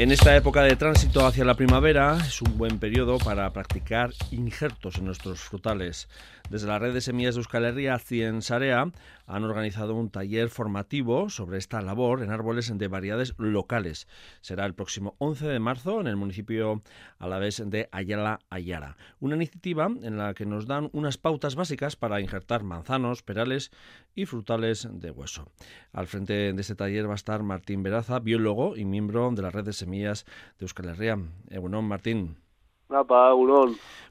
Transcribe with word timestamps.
En 0.00 0.10
esta 0.12 0.34
época 0.34 0.62
de 0.62 0.76
tránsito 0.76 1.26
hacia 1.26 1.44
la 1.44 1.56
primavera 1.56 2.16
es 2.26 2.40
un 2.40 2.56
buen 2.56 2.78
periodo 2.78 3.18
para 3.18 3.52
practicar 3.52 4.12
injertos 4.30 4.96
en 4.96 5.04
nuestros 5.04 5.40
frutales. 5.40 6.08
Desde 6.48 6.68
la 6.68 6.78
red 6.78 6.94
de 6.94 7.02
semillas 7.02 7.34
de 7.34 7.40
Euskal 7.40 7.66
Herria, 7.66 7.98
Ciensarea, 7.98 8.90
han 9.26 9.44
organizado 9.44 9.94
un 9.94 10.08
taller 10.08 10.48
formativo 10.48 11.28
sobre 11.28 11.58
esta 11.58 11.82
labor 11.82 12.22
en 12.22 12.30
árboles 12.30 12.76
de 12.76 12.88
variedades 12.88 13.34
locales. 13.36 14.08
Será 14.40 14.64
el 14.64 14.74
próximo 14.74 15.16
11 15.18 15.46
de 15.46 15.58
marzo 15.60 16.00
en 16.00 16.06
el 16.06 16.16
municipio 16.16 16.82
a 17.18 17.28
la 17.28 17.38
vez 17.38 17.62
de 17.64 17.90
Ayala 17.92 18.40
Ayara. 18.48 18.96
Una 19.20 19.36
iniciativa 19.36 19.86
en 19.86 20.16
la 20.16 20.32
que 20.32 20.46
nos 20.46 20.66
dan 20.66 20.88
unas 20.94 21.18
pautas 21.18 21.56
básicas 21.56 21.94
para 21.94 22.22
injertar 22.22 22.64
manzanos, 22.64 23.22
perales 23.22 23.70
y 24.14 24.24
frutales 24.24 24.88
de 24.90 25.10
hueso. 25.10 25.46
Al 25.92 26.06
frente 26.06 26.52
de 26.54 26.60
este 26.60 26.74
taller 26.74 27.06
va 27.06 27.12
a 27.12 27.16
estar 27.16 27.42
Martín 27.42 27.82
Veraza, 27.82 28.18
biólogo 28.18 28.76
y 28.76 28.86
miembro 28.86 29.30
de 29.30 29.42
la 29.42 29.50
red 29.50 29.64
de 29.64 29.72
semillas 29.72 29.89
de 29.90 30.14
Euskal 30.60 30.88
Herria. 30.88 31.18
Egunon, 31.50 31.84
Martín. 31.84 32.36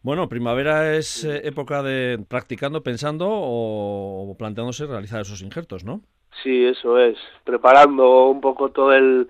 Bueno, 0.03 0.29
primavera 0.29 0.95
es 0.95 1.25
eh, 1.25 1.41
época 1.43 1.83
de 1.83 2.23
practicando, 2.27 2.81
pensando 2.81 3.27
o 3.29 4.35
planteándose 4.37 4.85
realizar 4.85 5.21
esos 5.21 5.41
injertos, 5.41 5.83
¿no? 5.83 6.01
Sí, 6.43 6.65
eso 6.65 6.97
es. 6.97 7.17
Preparando 7.43 8.27
un 8.27 8.39
poco 8.39 8.69
todo 8.69 8.93
el 8.93 9.27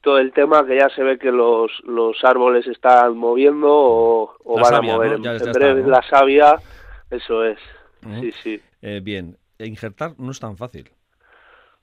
todo 0.00 0.18
el 0.18 0.32
tema 0.32 0.64
que 0.66 0.76
ya 0.76 0.88
se 0.90 1.02
ve 1.02 1.18
que 1.18 1.30
los, 1.30 1.70
los 1.84 2.16
árboles 2.22 2.66
están 2.66 3.16
moviendo 3.16 3.68
o, 3.70 4.60
van 4.60 4.74
a 4.74 4.80
mover 4.80 5.12
en 5.12 5.52
breve 5.52 5.86
la 5.86 6.02
savia, 6.02 6.56
eso 7.10 7.44
es. 7.44 7.58
Sí, 8.20 8.32
sí. 8.32 8.60
Eh, 8.80 9.00
bien, 9.02 9.36
injertar 9.58 10.12
no 10.18 10.30
es 10.30 10.40
tan 10.40 10.56
fácil. 10.56 10.88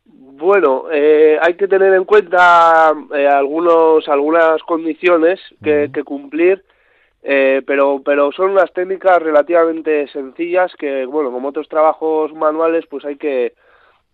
Bueno, 0.05 0.86
eh, 0.91 1.38
hay 1.41 1.55
que 1.55 1.68
tener 1.68 1.94
en 1.94 2.05
cuenta 2.05 2.94
eh, 3.14 3.27
algunos, 3.27 4.08
algunas 4.08 4.61
condiciones 4.64 5.39
que, 5.64 5.89
que 5.94 6.03
cumplir 6.03 6.64
eh, 7.28 7.64
pero, 7.66 8.03
pero 8.06 8.31
son 8.31 8.52
unas 8.52 8.72
técnicas 8.72 9.20
relativamente 9.20 10.08
sencillas 10.09 10.72
que, 10.78 11.08
bueno, 11.08 11.31
como 11.31 11.48
otros 11.48 11.67
trabajos 11.67 12.31
manuales, 12.33 12.86
pues 12.88 13.03
hay 13.03 13.16
que, 13.16 13.53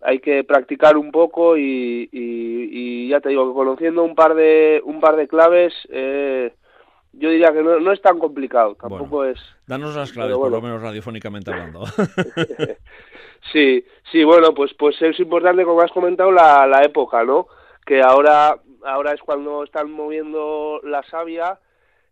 hay 0.00 0.18
que 0.20 0.44
practicar 0.44 0.96
un 0.96 1.10
poco 1.10 1.58
y, 1.58 2.08
y, 2.10 3.08
ya 3.08 3.20
te 3.20 3.28
digo 3.28 3.46
que 3.48 3.54
conociendo 3.54 4.02
un 4.02 4.14
par 4.14 4.34
de, 4.34 4.80
un 4.86 4.98
par 4.98 5.16
de 5.16 5.28
claves, 5.28 5.74
eh, 5.90 6.54
yo 7.12 7.30
diría 7.30 7.52
que 7.52 7.62
no, 7.62 7.78
no, 7.78 7.92
es 7.92 8.00
tan 8.00 8.18
complicado, 8.18 8.74
tampoco 8.74 9.24
es... 9.24 9.38
Danos 9.66 9.94
las 9.94 10.12
claves, 10.12 10.36
por 10.36 10.50
lo 10.50 10.62
menos 10.62 10.80
radiofónicamente 10.80 11.50
hablando. 11.50 11.84
sí, 13.52 13.84
sí, 14.10 14.24
bueno, 14.24 14.54
pues, 14.54 14.72
pues 14.74 15.00
es 15.02 15.18
importante, 15.20 15.64
como 15.64 15.82
has 15.82 15.92
comentado, 15.92 16.32
la, 16.32 16.66
la 16.66 16.82
época, 16.82 17.24
¿no? 17.24 17.46
Que 17.84 18.00
ahora, 18.00 18.56
ahora 18.84 19.12
es 19.12 19.20
cuando 19.20 19.64
están 19.64 19.90
moviendo 19.90 20.80
la 20.84 21.02
savia, 21.04 21.58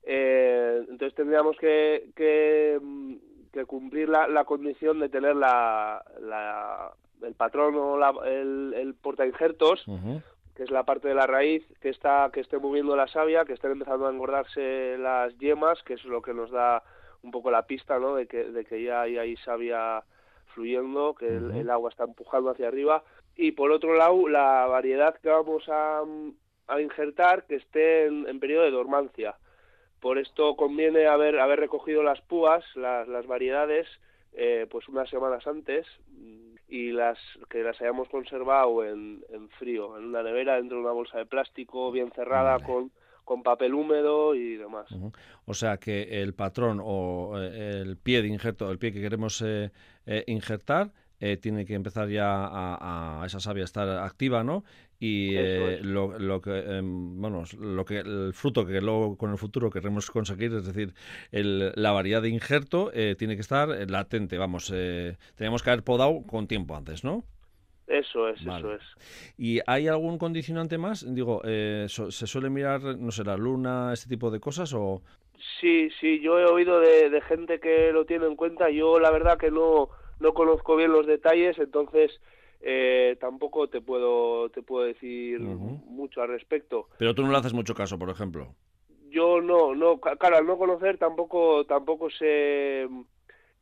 eh, 0.02 0.84
entonces 0.88 1.14
tendríamos 1.14 1.56
que, 1.56 2.10
que, 2.16 2.78
cumplir 3.66 4.08
la, 4.08 4.28
la, 4.28 4.44
condición 4.44 5.00
de 5.00 5.08
tener 5.08 5.36
la, 5.36 6.02
la 6.20 6.92
el 7.22 7.34
patrón 7.34 7.74
o 7.76 7.98
la, 7.98 8.12
el, 8.24 8.74
el 8.74 8.94
porta 8.94 9.26
injertos, 9.26 9.84
que 10.60 10.64
es 10.64 10.70
la 10.70 10.84
parte 10.84 11.08
de 11.08 11.14
la 11.14 11.26
raíz 11.26 11.64
que 11.80 11.88
está 11.88 12.28
que 12.30 12.40
esté 12.40 12.58
moviendo 12.58 12.94
la 12.94 13.08
savia, 13.08 13.46
que 13.46 13.54
estén 13.54 13.70
empezando 13.70 14.06
a 14.06 14.10
engordarse 14.10 14.98
las 14.98 15.34
yemas, 15.38 15.82
que 15.84 15.94
es 15.94 16.04
lo 16.04 16.20
que 16.20 16.34
nos 16.34 16.50
da 16.50 16.82
un 17.22 17.30
poco 17.30 17.50
la 17.50 17.66
pista, 17.66 17.98
¿no? 17.98 18.16
De 18.16 18.26
que, 18.26 18.44
de 18.44 18.66
que 18.66 18.82
ya 18.82 19.00
hay, 19.00 19.16
hay 19.16 19.36
savia 19.38 20.04
fluyendo, 20.48 21.14
que 21.14 21.28
el, 21.28 21.70
agua 21.70 21.88
está 21.88 22.04
empujando 22.04 22.50
hacia 22.50 22.68
arriba. 22.68 23.02
Y 23.36 23.52
por 23.52 23.72
otro 23.72 23.94
lado, 23.94 24.28
la 24.28 24.66
variedad 24.66 25.18
que 25.22 25.30
vamos 25.30 25.66
a, 25.70 26.02
a 26.68 26.80
injertar 26.82 27.46
que 27.46 27.54
esté 27.54 28.04
en, 28.04 28.28
en 28.28 28.38
periodo 28.38 28.64
de 28.64 28.70
dormancia. 28.70 29.36
Por 29.98 30.18
esto 30.18 30.56
conviene 30.56 31.06
haber, 31.06 31.40
haber 31.40 31.58
recogido 31.58 32.02
las 32.02 32.20
púas, 32.20 32.62
las, 32.74 33.08
las 33.08 33.26
variedades, 33.26 33.88
eh, 34.34 34.66
pues 34.70 34.86
unas 34.88 35.08
semanas 35.08 35.46
antes 35.46 35.86
y 36.70 36.92
las 36.92 37.18
que 37.48 37.62
las 37.62 37.80
hayamos 37.80 38.08
conservado 38.08 38.84
en, 38.84 39.24
en, 39.30 39.48
frío, 39.50 39.98
en 39.98 40.04
una 40.04 40.22
nevera, 40.22 40.54
dentro 40.54 40.76
de 40.76 40.84
una 40.84 40.92
bolsa 40.92 41.18
de 41.18 41.26
plástico 41.26 41.90
bien 41.90 42.12
cerrada 42.12 42.60
con, 42.60 42.92
con 43.24 43.42
papel 43.42 43.74
húmedo 43.74 44.36
y 44.36 44.56
demás. 44.56 44.86
O 45.46 45.54
sea 45.54 45.78
que 45.78 46.22
el 46.22 46.32
patrón 46.32 46.80
o 46.82 47.34
eh, 47.40 47.80
el 47.82 47.96
pie 47.96 48.22
de 48.22 48.28
injerto, 48.28 48.70
el 48.70 48.78
pie 48.78 48.92
que 48.92 49.00
queremos 49.00 49.42
eh, 49.44 49.70
injertar, 50.28 50.92
tiene 51.40 51.66
que 51.66 51.74
empezar 51.74 52.08
ya 52.08 52.46
a, 52.46 53.22
a, 53.22 53.26
esa 53.26 53.40
savia 53.40 53.64
estar 53.64 53.88
activa, 53.88 54.42
¿no? 54.42 54.64
y 55.00 55.34
eh, 55.34 55.80
lo, 55.82 56.18
lo, 56.18 56.42
que 56.42 56.58
em, 56.58 57.18
bueno 57.20 57.44
lo 57.58 57.84
que 57.86 58.00
el 58.00 58.32
fruto 58.34 58.66
que 58.66 58.82
luego 58.82 59.16
con 59.16 59.30
el 59.30 59.38
futuro 59.38 59.70
queremos 59.70 60.10
conseguir 60.10 60.52
es 60.52 60.66
decir 60.66 60.92
el, 61.32 61.72
la 61.74 61.90
variedad 61.92 62.20
de 62.20 62.28
injerto 62.28 62.90
eh, 62.92 63.16
tiene 63.18 63.34
que 63.34 63.40
estar 63.40 63.68
latente 63.90 64.36
vamos 64.36 64.70
eh, 64.74 65.16
tenemos 65.36 65.62
que 65.62 65.70
haber 65.70 65.84
podado 65.84 66.22
con 66.26 66.46
tiempo 66.46 66.76
antes 66.76 67.02
no 67.02 67.24
eso 67.86 68.28
es, 68.28 68.40
eso 68.40 68.72
es. 68.72 68.82
¿Y 69.36 69.58
hay 69.66 69.88
algún 69.88 70.16
condicionante 70.16 70.78
más? 70.78 71.04
Digo, 71.12 71.42
eh, 71.44 71.86
¿se 71.88 72.26
suele 72.28 72.48
mirar, 72.48 72.80
no 72.80 73.10
sé, 73.10 73.24
la 73.24 73.36
luna, 73.36 73.92
este 73.92 74.08
tipo 74.08 74.30
de 74.30 74.38
cosas 74.38 74.72
o...? 74.74 75.02
Sí, 75.60 75.90
sí, 76.00 76.20
yo 76.20 76.38
he 76.38 76.44
oído 76.44 76.78
de, 76.78 77.10
de 77.10 77.20
gente 77.22 77.58
que 77.58 77.90
lo 77.92 78.04
tiene 78.04 78.26
en 78.26 78.36
cuenta. 78.36 78.70
Yo 78.70 79.00
la 79.00 79.10
verdad 79.10 79.38
que 79.38 79.50
no, 79.50 79.88
no 80.20 80.34
conozco 80.34 80.76
bien 80.76 80.92
los 80.92 81.06
detalles, 81.06 81.58
entonces 81.58 82.20
eh, 82.60 83.16
tampoco 83.20 83.68
te 83.68 83.80
puedo 83.80 84.50
te 84.50 84.62
puedo 84.62 84.84
decir 84.84 85.40
mucho 85.40 86.22
al 86.22 86.28
respecto. 86.28 86.88
Pero 86.98 87.14
tú 87.14 87.22
no 87.22 87.32
le 87.32 87.38
haces 87.38 87.54
mucho 87.54 87.74
caso, 87.74 87.98
por 87.98 88.10
ejemplo. 88.10 88.54
Yo 89.08 89.40
no, 89.40 89.74
no, 89.74 89.98
claro, 89.98 90.36
al 90.36 90.46
no 90.46 90.56
conocer 90.58 90.98
tampoco 90.98 91.64
tampoco 91.64 92.10
sé 92.10 92.88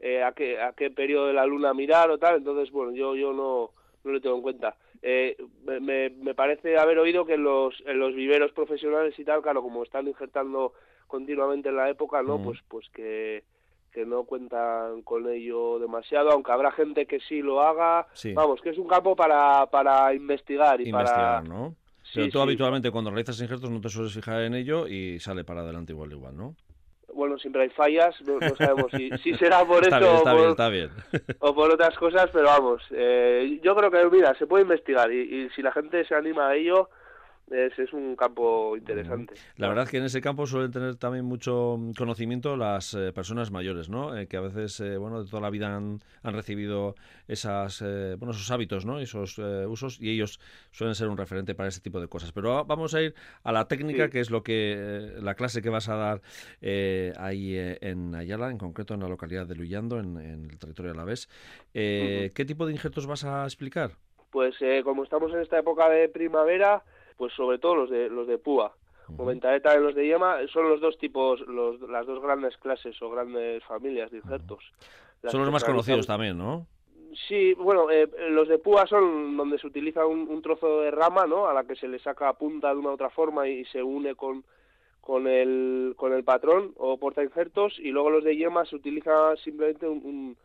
eh, 0.01 0.23
a 0.23 0.33
qué 0.33 0.61
a 0.61 0.73
qué 0.73 0.91
periodo 0.91 1.29
de 1.29 1.33
la 1.33 1.47
luna 1.47 1.73
mirar 1.73 2.11
o 2.11 2.19
tal, 2.19 2.37
entonces 2.37 2.71
bueno, 2.71 2.93
yo 2.93 3.15
yo 3.15 3.33
no 3.33 3.71
no 4.05 4.13
le 4.13 4.21
tengo 4.21 4.37
en 4.37 4.43
cuenta. 4.43 4.77
Eh, 5.01 5.37
me, 5.65 6.11
me 6.11 6.35
parece 6.35 6.77
haber 6.77 6.99
oído 6.99 7.25
que 7.25 7.35
en 7.35 7.45
los 7.45 7.81
en 7.87 8.01
los 8.01 8.15
viveros 8.15 8.53
profesionales 8.53 9.17
y 9.19 9.25
tal, 9.25 9.43
claro, 9.43 9.63
como 9.63 9.85
están 9.85 10.09
injertando 10.09 10.73
continuamente 11.07 11.69
en 11.69 11.77
la 11.77 11.89
época, 11.89 12.23
¿no? 12.23 12.43
Pues 12.43 12.59
pues 12.69 12.89
que 12.91 13.45
que 13.93 14.05
no 14.05 14.25
cuentan 14.25 15.03
con 15.03 15.29
ello 15.29 15.79
demasiado, 15.79 16.31
aunque 16.31 16.53
habrá 16.53 16.73
gente 16.73 17.07
que 17.07 17.21
sí 17.21 17.43
lo 17.43 17.63
haga. 17.63 18.07
Vamos, 18.35 18.61
que 18.61 18.71
es 18.71 18.79
un 18.79 18.89
campo 18.89 19.17
para, 19.17 19.67
para 19.67 20.15
investigar 20.15 20.81
y 20.81 20.89
investigar, 20.89 21.49
¿no? 21.49 21.75
Pero 22.15 22.29
tú 22.31 22.41
habitualmente 22.41 22.91
cuando 22.91 23.11
realizas 23.11 23.41
injertos 23.41 23.71
no 23.71 23.81
te 23.81 23.89
sueles 23.89 24.15
fijar 24.15 24.43
en 24.43 24.55
ello 24.55 24.87
y 24.87 25.21
sale 25.21 25.45
para 25.45 25.61
adelante 25.61 25.93
igual 25.93 26.13
igual, 26.13 26.37
¿no? 26.37 26.55
Bueno, 27.13 27.39
siempre 27.39 27.63
hay 27.63 27.71
fallas, 27.71 28.15
no, 28.23 28.39
sabemos 28.55 28.91
si, 28.93 29.11
si, 29.19 29.35
será 29.39 29.65
por 29.65 29.87
eso 29.87 30.21
o, 30.21 30.23
por, 30.23 30.71
bien, 30.71 30.91
o, 31.41 31.55
por, 31.55 31.73
otras 31.73 31.97
cosas, 31.97 32.31
pero 32.33 32.45
vamos, 32.45 32.83
eh, 32.91 33.59
yo 33.63 33.75
creo 33.75 33.91
que, 33.91 34.17
mira, 34.17 34.35
se 34.39 34.47
puede 34.47 34.63
investigar 34.63 35.11
y, 35.11 35.21
y 35.21 35.51
si 35.51 35.63
la 35.63 35.73
gente 35.73 36.05
se 36.05 36.15
anima 36.15 36.49
a 36.49 36.55
ello, 36.55 36.91
es, 37.51 37.79
es 37.79 37.93
un 37.93 38.17
campo 38.17 38.77
interesante. 38.77 39.35
La 39.57 39.69
verdad 39.69 39.85
es 39.85 39.91
que 39.91 39.99
en 39.99 40.05
ese 40.05 40.21
campo 40.21 40.47
suelen 40.47 40.71
tener 40.71 40.97
también 40.97 41.25
mucho 41.25 41.79
conocimiento 41.97 42.57
las 42.57 42.95
eh, 42.95 43.13
personas 43.13 43.51
mayores, 43.51 43.89
¿no? 43.89 44.17
Eh, 44.17 44.27
que 44.27 44.37
a 44.37 44.41
veces, 44.41 44.81
eh, 44.81 44.97
bueno, 44.97 45.23
de 45.23 45.31
toda 45.31 45.43
la 45.43 45.51
vida 45.51 45.75
han, 45.75 46.01
han 46.23 46.35
recibido 46.35 46.95
esas, 47.27 47.83
bueno, 48.19 48.31
esos 48.31 48.51
hábitos, 48.51 48.85
¿no? 48.85 49.01
Esos 49.01 49.39
usos 49.39 50.01
y 50.01 50.11
ellos 50.11 50.41
suelen 50.71 50.95
ser 50.95 51.09
un 51.09 51.17
referente 51.17 51.55
para 51.55 51.69
ese 51.69 51.81
tipo 51.81 52.01
de 52.01 52.09
cosas. 52.09 52.33
Pero 52.33 52.65
vamos 52.65 52.95
a 52.95 53.03
ir 53.03 53.15
a 53.43 53.53
la 53.53 53.69
técnica, 53.69 54.09
que 54.09 54.21
es 54.21 54.31
lo 54.31 54.43
que 54.43 55.15
la 55.21 55.35
clase 55.35 55.63
que 55.63 55.71
vas 55.71 55.89
a 55.89 55.97
dar 55.97 56.21
ahí 57.19 57.57
en 57.57 58.15
Ayala, 58.15 58.51
en 58.51 58.59
concreto 58.59 58.95
en 58.95 59.01
la 59.01 59.09
localidad 59.09 59.47
de 59.47 59.55
Luyando, 59.55 59.99
en, 59.99 60.17
el 60.17 60.59
territorio 60.59 60.93
de 60.93 60.99
Alavés. 60.99 61.29
¿Qué 61.73 62.45
tipo 62.47 62.67
de 62.67 62.73
injertos 62.73 63.07
vas 63.07 63.25
a 63.25 63.45
explicar? 63.45 63.93
Pues 64.31 64.57
como 64.85 65.05
estamos 65.05 65.33
en 65.33 65.41
esta 65.41 65.59
época 65.59 65.89
de 65.89 66.09
primavera, 66.09 66.83
pues 67.19 67.35
sobre 67.35 67.59
todo 67.59 67.75
los 67.75 67.91
de 67.91 68.09
los 68.09 68.27
de 68.27 68.39
púa. 68.39 68.73
Uh 69.09 69.31
y 69.31 69.81
los 69.81 69.95
de 69.95 70.07
yema 70.07 70.37
son 70.53 70.69
los 70.69 70.81
dos 70.81 70.99
tipos, 70.99 71.41
los, 71.41 71.81
las 71.81 72.07
dos 72.07 72.23
grandes 72.23 72.57
clases 72.59 73.01
o 73.03 73.11
grandes 73.11 73.65
familias 73.65 74.11
de 74.11 74.19
injertos. 74.19 74.63
Son 75.25 75.43
los 75.43 75.51
más 75.51 75.65
conocidos 75.65 76.07
también, 76.07 76.39
¿no? 76.39 76.67
Sí, 77.27 77.55
bueno, 77.55 77.91
eh, 77.91 78.09
los 78.31 78.49
de 78.49 78.59
púa 78.59 78.87
son 78.87 79.37
donde 79.37 79.59
se 79.59 79.67
utiliza 79.67 80.07
un, 80.07 80.41
trozo 80.43 80.83
de 80.83 80.91
rama, 80.91 81.27
¿no? 81.27 81.49
A 81.49 81.55
la 81.55 81.65
que 81.65 81.75
se 81.75 81.89
le 81.89 81.99
saca 81.99 82.33
punta 82.35 82.69
de 82.69 82.77
una 82.77 82.91
u 82.91 82.93
otra 82.93 83.11
forma 83.11 83.49
y, 83.49 83.65
se 83.67 83.83
une 83.83 84.15
con, 84.15 84.45
con, 85.01 85.27
el, 85.27 85.95
con 85.97 86.13
el 86.13 86.23
patrón 86.23 86.75
o 86.77 86.99
porta 86.99 87.25
injertos 87.25 87.79
y 87.79 87.91
luego 87.91 88.11
los 88.11 88.25
de 88.25 88.37
yema 88.37 88.67
se 88.67 88.77
utiliza 88.77 89.35
simplemente 89.37 89.89
un, 89.89 90.37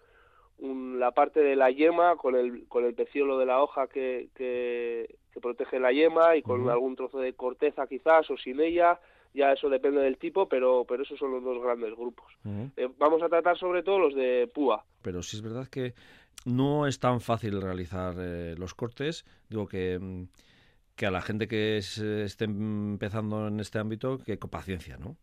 un, 0.60 1.00
la 1.00 1.12
parte 1.12 1.42
de 1.42 1.56
la 1.56 1.70
yema 1.70 2.16
con 2.16 2.36
el, 2.36 2.66
con 2.70 2.86
el 2.86 2.96
peciolo 2.96 3.38
de 3.38 3.46
la 3.46 3.62
hoja 3.62 3.88
que, 3.88 4.30
que, 4.34 5.16
que 5.34 5.40
protege 5.40 5.80
la 5.80 5.92
yema 5.92 6.36
y 6.36 6.42
con 6.42 6.70
algún 6.70 6.96
trozo 6.96 7.20
de 7.20 7.34
corteza 7.34 7.88
quizás 7.88 8.30
o 8.30 8.38
sin 8.38 8.60
ella, 8.60 9.00
ya 9.34 9.52
eso 9.52 9.70
depende 9.70 10.02
del 10.02 10.18
tipo, 10.18 10.48
pero, 10.48 10.86
pero 10.88 11.04
esos 11.04 11.18
son 11.18 11.32
los 11.32 11.44
dos 11.44 11.62
grandes 11.62 11.96
grupos. 11.96 12.32
Eh, 12.78 12.90
vamos 12.98 13.22
a 13.24 13.30
tratar 13.30 13.58
sobre 13.58 13.82
todo 13.82 14.00
los 14.00 14.16
de 14.16 14.50
púa. 14.54 14.86
Pero 15.02 15.24
sí 15.24 15.38
es 15.38 15.42
verdad 15.42 15.68
que 15.68 15.94
no 16.46 16.88
es 16.88 17.00
tan 17.00 17.20
fácil 17.20 17.62
realizar 17.62 18.14
eh, 18.20 18.56
los 18.58 18.74
cortes, 18.74 19.26
digo 19.50 19.68
que... 19.68 19.98
Mm, 20.00 20.24
que 20.96 21.06
a 21.06 21.12
la 21.12 21.22
gente 21.22 21.48
que 21.48 21.78
esté 21.78 22.46
empezando 22.46 23.48
en 23.48 23.60
este 23.60 23.80
ámbito, 23.80 24.20
que 24.20 24.38
con 24.38 24.50
paciencia, 24.50 24.98
¿no? 24.98 25.18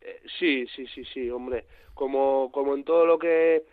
Eh, 0.00 0.22
sí, 0.38 0.66
sí, 0.74 0.86
sí, 0.86 1.04
sí, 1.04 1.30
hombre. 1.30 1.66
Como, 1.94 2.50
como 2.52 2.74
en 2.74 2.84
todo 2.84 3.06
lo 3.06 3.18
que 3.18 3.64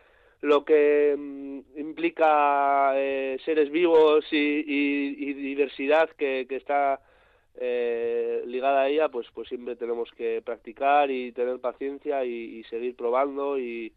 lo 0.42 0.66
que 0.66 1.16
mm, 1.18 1.80
implica 1.80 2.92
eh, 2.96 3.38
seres 3.44 3.72
vivos 3.72 4.26
y, 4.32 5.34
diversidad 5.34 6.10
que, 6.12 6.46
que 6.48 6.56
está 6.56 7.00
eh, 7.60 8.44
ligada 8.46 8.82
a 8.82 8.88
ella, 8.88 9.10
pues, 9.10 9.28
pues 9.34 9.48
siempre 9.48 9.76
tenemos 9.76 10.12
que 10.12 10.42
practicar 10.44 11.10
y 11.10 11.32
tener 11.32 11.60
paciencia 11.60 12.24
y, 12.24 12.64
seguir 12.66 12.96
probando 12.96 13.58
y 13.58 13.94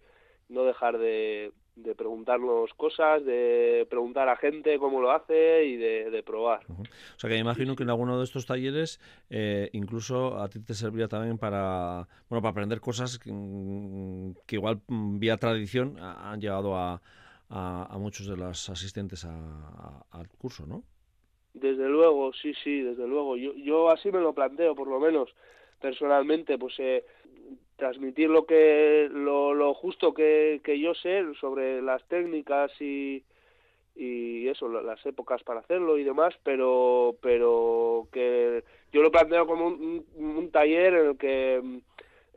no 0.48 0.64
dejar 0.64 0.98
de, 0.98 1.52
de, 1.76 1.94
preguntarnos 1.94 2.72
cosas, 2.74 3.24
de 3.24 3.86
preguntar 3.88 4.28
a 4.28 4.36
gente 4.36 4.78
cómo 4.78 5.00
lo 5.00 5.10
hace 5.10 5.64
y 5.64 5.76
de, 5.76 6.22
probar. 6.24 6.60
O 6.68 7.18
sea 7.18 7.28
que 7.28 7.34
me 7.34 7.40
imagino 7.40 7.74
que 7.74 7.82
en 7.82 7.90
alguno 7.90 8.18
de 8.18 8.24
estos 8.24 8.46
talleres 8.46 9.00
eh, 9.30 9.70
incluso 9.72 10.38
a 10.38 10.48
ti 10.48 10.60
te 10.60 10.74
serviría 10.74 11.08
también 11.08 11.38
para, 11.38 12.06
bueno, 12.28 12.42
para 12.42 12.50
aprender 12.50 12.80
cosas 12.80 13.18
que, 13.18 13.30
mm, 13.32 14.34
igual 14.50 14.80
mm, 14.86 15.18
vía 15.18 15.36
tradición 15.36 15.96
han 15.98 16.40
llegado 16.40 16.76
a, 16.76 17.00
a, 17.50 17.96
muchos 17.98 18.26
de 18.26 18.36
los 18.36 18.68
asistentes 18.70 19.24
al 19.24 20.28
curso, 20.38 20.66
¿no? 20.66 20.84
Desde 21.52 21.88
luego, 21.88 22.32
sí, 22.32 22.54
sí, 22.62 22.80
desde 22.80 23.06
luego. 23.08 23.36
Yo, 23.36 23.54
yo 23.54 23.90
así 23.90 24.12
me 24.12 24.20
lo 24.20 24.32
planteo, 24.32 24.74
por 24.74 24.86
lo 24.86 25.00
menos 25.00 25.28
personalmente, 25.80 26.58
pues 26.58 26.74
eh, 26.78 27.04
transmitir 27.80 28.30
lo 28.30 28.46
que 28.46 29.08
lo, 29.10 29.54
lo 29.54 29.74
justo 29.74 30.14
que, 30.14 30.60
que 30.62 30.78
yo 30.78 30.94
sé 30.94 31.24
sobre 31.40 31.82
las 31.82 32.04
técnicas 32.04 32.70
y, 32.80 33.24
y 33.96 34.46
eso, 34.46 34.68
las 34.68 35.04
épocas 35.04 35.42
para 35.42 35.60
hacerlo 35.60 35.98
y 35.98 36.04
demás, 36.04 36.34
pero 36.44 37.16
pero 37.20 38.06
que 38.12 38.62
yo 38.92 39.02
lo 39.02 39.10
planteo 39.10 39.46
como 39.46 39.66
un, 39.66 40.06
un 40.14 40.50
taller 40.52 40.94
en 40.94 41.06
el 41.08 41.18
que 41.18 41.80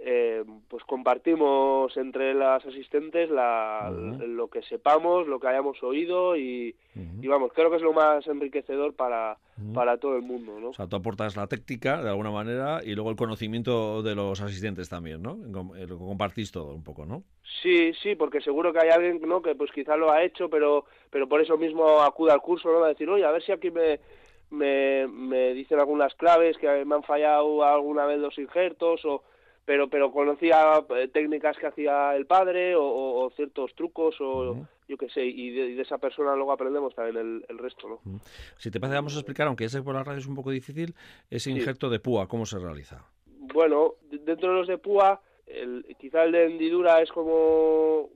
eh, 0.05 0.43
pues 0.67 0.83
compartimos 0.83 1.95
entre 1.95 2.33
las 2.33 2.65
asistentes 2.65 3.29
la, 3.29 3.89
lo 3.89 4.49
que 4.49 4.61
sepamos, 4.63 5.27
lo 5.29 5.39
que 5.39 5.47
hayamos 5.47 5.81
oído 5.81 6.35
y, 6.35 6.75
vamos, 7.23 7.53
creo 7.53 7.69
que 7.69 7.77
es 7.77 7.81
lo 7.81 7.93
más 7.93 8.27
enriquecedor 8.27 8.95
para, 8.95 9.37
para 9.73 9.97
todo 9.97 10.17
el 10.17 10.21
mundo, 10.21 10.59
¿no? 10.59 10.69
O 10.69 10.73
sea, 10.73 10.87
tú 10.87 10.97
aportas 10.97 11.37
la 11.37 11.47
técnica 11.47 12.03
de 12.03 12.09
alguna 12.09 12.31
manera 12.31 12.81
y 12.83 12.95
luego 12.95 13.11
el 13.11 13.15
conocimiento 13.15 14.03
de 14.03 14.13
los 14.13 14.41
asistentes 14.41 14.89
también, 14.89 15.21
¿no? 15.21 15.37
Lo 15.37 15.97
compartís 15.97 16.51
todo 16.51 16.75
un 16.75 16.83
poco, 16.83 17.05
¿no? 17.05 17.23
Sí, 17.61 17.93
sí, 18.01 18.15
porque 18.15 18.41
seguro 18.41 18.73
que 18.73 18.79
hay 18.79 18.89
alguien, 18.89 19.21
¿no? 19.25 19.41
Que 19.41 19.55
pues 19.55 19.71
quizá 19.71 19.95
lo 19.95 20.11
ha 20.11 20.21
hecho, 20.21 20.49
pero 20.49 20.83
pero 21.11 21.29
por 21.29 21.39
eso 21.39 21.57
mismo 21.57 22.01
acude 22.01 22.33
al 22.33 22.41
curso, 22.41 22.69
¿no? 22.73 22.83
A 22.83 22.89
decir, 22.89 23.09
oye, 23.09 23.23
a 23.23 23.31
ver 23.31 23.41
si 23.41 23.53
aquí 23.53 23.71
me 23.71 24.01
me, 24.49 25.07
me 25.07 25.53
dicen 25.53 25.79
algunas 25.79 26.13
claves 26.15 26.57
que 26.57 26.83
me 26.83 26.95
han 26.95 27.03
fallado 27.03 27.63
alguna 27.63 28.05
vez 28.05 28.19
los 28.19 28.37
injertos 28.37 29.05
o 29.05 29.23
pero 29.65 29.89
pero 29.89 30.11
conocía 30.11 30.83
eh, 30.97 31.07
técnicas 31.07 31.57
que 31.57 31.67
hacía 31.67 32.15
el 32.15 32.25
padre 32.25 32.75
o, 32.75 33.31
ciertos 33.35 33.73
trucos 33.75 34.15
o 34.19 34.67
yo 34.87 34.97
qué 34.97 35.09
sé 35.09 35.25
y 35.25 35.51
de, 35.51 35.81
esa 35.81 35.97
persona 35.97 36.35
luego 36.35 36.51
aprendemos 36.51 36.93
también 36.93 37.43
el, 37.47 37.57
resto 37.57 37.87
no 37.87 38.19
si 38.57 38.69
te 38.69 38.79
parece 38.79 38.95
vamos 38.95 39.15
a 39.15 39.19
explicar 39.19 39.47
aunque 39.47 39.65
ese 39.65 39.81
por 39.81 39.95
la 39.95 40.03
radio 40.03 40.19
es 40.19 40.27
un 40.27 40.35
poco 40.35 40.51
difícil 40.51 40.93
ese 41.29 41.51
injerto 41.51 41.89
de 41.89 41.99
púa 41.99 42.27
cómo 42.27 42.45
se 42.45 42.59
realiza 42.59 43.05
bueno 43.53 43.93
dentro 44.11 44.49
de 44.49 44.55
los 44.55 44.67
de 44.67 44.77
púa 44.77 45.21
el, 45.47 45.95
quizá 45.99 46.23
el 46.23 46.33
de 46.33 46.45
hendidura 46.45 47.01
es 47.01 47.11
como 47.11 48.09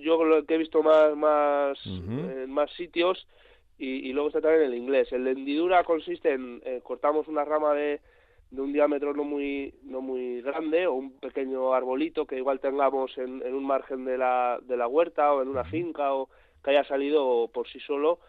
yo 0.00 0.24
lo 0.24 0.44
que 0.44 0.54
he 0.54 0.58
visto 0.58 0.82
más 0.82 1.16
más 1.16 1.78
en 1.86 2.50
más 2.50 2.70
sitios 2.72 3.26
y, 3.80 4.12
luego 4.12 4.26
está 4.28 4.40
también 4.40 4.64
el 4.64 4.74
inglés. 4.74 5.12
El 5.12 5.22
de 5.22 5.30
hendidura 5.30 5.84
consiste 5.84 6.32
en 6.32 6.60
cortamos 6.82 7.28
una 7.28 7.44
rama 7.44 7.74
de 7.74 8.00
de 8.50 8.62
un 8.62 8.72
diámetro 8.72 9.12
no 9.12 9.24
muy 9.24 9.74
no 9.82 10.00
muy 10.00 10.40
grande 10.40 10.86
o 10.86 10.94
un 10.94 11.12
pequeño 11.18 11.74
arbolito 11.74 12.26
que 12.26 12.36
igual 12.36 12.60
tengamos 12.60 13.16
en, 13.18 13.42
un 13.42 13.66
margen 13.66 14.04
de 14.04 14.16
la, 14.16 14.58
de 14.62 14.76
la 14.76 14.88
huerta 14.88 15.32
o 15.34 15.42
en 15.42 15.48
una 15.48 15.64
finca 15.64 16.14
o 16.14 16.28
que 16.62 16.70
haya 16.70 16.84
salido 16.84 17.48
por 17.52 17.68
sí 17.68 17.78
solo. 17.80 18.20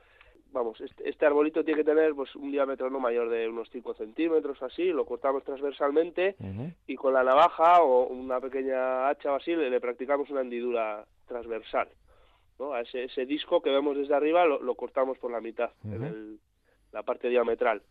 Vamos 0.51 0.81
este, 0.81 1.07
este 1.07 1.25
arbolito 1.25 1.63
tiene 1.63 1.79
que 1.79 1.89
tener 1.89 2.15
pues 2.15 2.35
un 2.35 2.51
diámetro 2.51 2.89
no 2.89 2.99
mayor 2.99 3.29
de 3.29 3.47
unos 3.47 3.69
5 3.71 3.93
centímetros 3.93 4.61
así 4.63 4.85
lo 4.85 5.05
cortamos 5.05 5.43
transversalmente 5.43 6.35
y 6.87 6.95
con 6.95 7.13
la 7.13 7.23
navaja 7.23 7.83
o 7.83 8.07
una 8.07 8.41
pequeña 8.41 9.07
hacha 9.09 9.31
o 9.31 9.35
así 9.35 9.55
le, 9.55 9.79
practicamos 9.79 10.27
una 10.31 10.41
hendidura 10.41 11.05
transversal 11.27 11.87
¿no? 12.57 12.73
a 12.73 12.81
ese, 12.81 13.03
ese 13.03 13.27
disco 13.27 13.61
que 13.61 13.69
vemos 13.69 13.95
desde 13.95 14.15
arriba 14.15 14.43
lo, 14.43 14.73
cortamos 14.73 15.19
por 15.19 15.31
la 15.31 15.39
mitad 15.39 15.69
en 15.83 16.03
el, 16.03 16.39
la 16.93 17.03
parte 17.03 17.29
diametral 17.29 17.83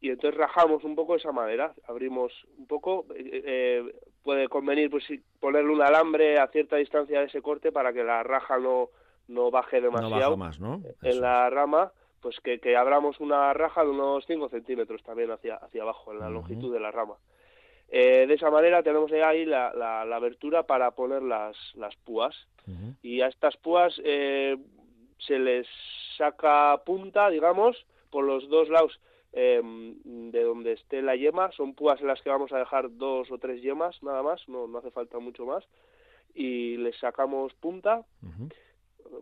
y 0.00 0.10
entonces 0.10 0.38
rajamos 0.38 0.84
un 0.84 0.94
poco 0.94 1.16
esa 1.16 1.32
madera, 1.32 1.74
abrimos 1.86 2.32
un 2.58 2.66
poco, 2.66 3.06
eh, 3.14 3.42
eh, 3.44 3.94
puede 4.22 4.48
convenir 4.48 4.90
pues 4.90 5.04
ponerle 5.40 5.72
un 5.72 5.82
alambre 5.82 6.38
a 6.38 6.48
cierta 6.48 6.76
distancia 6.76 7.20
de 7.20 7.26
ese 7.26 7.42
corte 7.42 7.72
para 7.72 7.92
que 7.92 8.04
la 8.04 8.22
raja 8.22 8.58
no, 8.58 8.90
no 9.28 9.50
baje 9.50 9.80
demasiado 9.80 10.36
más, 10.36 10.60
¿no? 10.60 10.82
en 11.02 11.20
la 11.20 11.48
rama, 11.50 11.92
pues 12.20 12.40
que, 12.40 12.58
que, 12.58 12.76
abramos 12.76 13.20
una 13.20 13.52
raja 13.52 13.82
de 13.84 13.90
unos 13.90 14.24
5 14.26 14.48
centímetros 14.48 15.02
también 15.02 15.30
hacia, 15.30 15.56
hacia 15.56 15.82
abajo, 15.82 16.12
en 16.12 16.20
la 16.20 16.30
longitud 16.30 16.72
de 16.72 16.80
la 16.80 16.90
rama. 16.90 17.14
Eh, 17.88 18.26
de 18.26 18.34
esa 18.34 18.50
manera 18.50 18.82
tenemos 18.82 19.12
ahí 19.12 19.44
la, 19.44 19.72
la, 19.74 20.16
abertura 20.16 20.64
para 20.64 20.90
poner 20.92 21.22
las, 21.22 21.56
las 21.74 21.94
púas. 21.96 22.34
Y 23.02 23.20
a 23.20 23.26
estas 23.26 23.58
púas 23.58 23.94
se 23.94 25.38
les 25.38 25.66
saca 26.16 26.78
punta, 26.84 27.28
digamos, 27.28 27.86
por 28.10 28.24
los 28.24 28.48
dos 28.48 28.68
lados 28.68 28.98
Em, 29.36 30.30
de 30.30 30.44
donde 30.44 30.72
esté 30.74 31.02
la 31.02 31.16
yema. 31.16 31.50
Son 31.52 31.74
púas 31.74 32.00
en 32.00 32.06
las 32.06 32.22
que 32.22 32.30
vamos 32.30 32.52
a 32.52 32.58
dejar 32.58 32.96
dos 32.96 33.32
o 33.32 33.38
tres 33.38 33.60
yemas, 33.62 34.00
nada 34.00 34.22
más, 34.22 34.48
no, 34.48 34.68
no 34.68 34.78
hace 34.78 34.92
falta 34.92 35.18
mucho 35.18 35.44
más. 35.44 35.64
Y 36.34 36.76
les 36.76 36.96
sacamos 36.98 37.52
punta, 37.54 38.04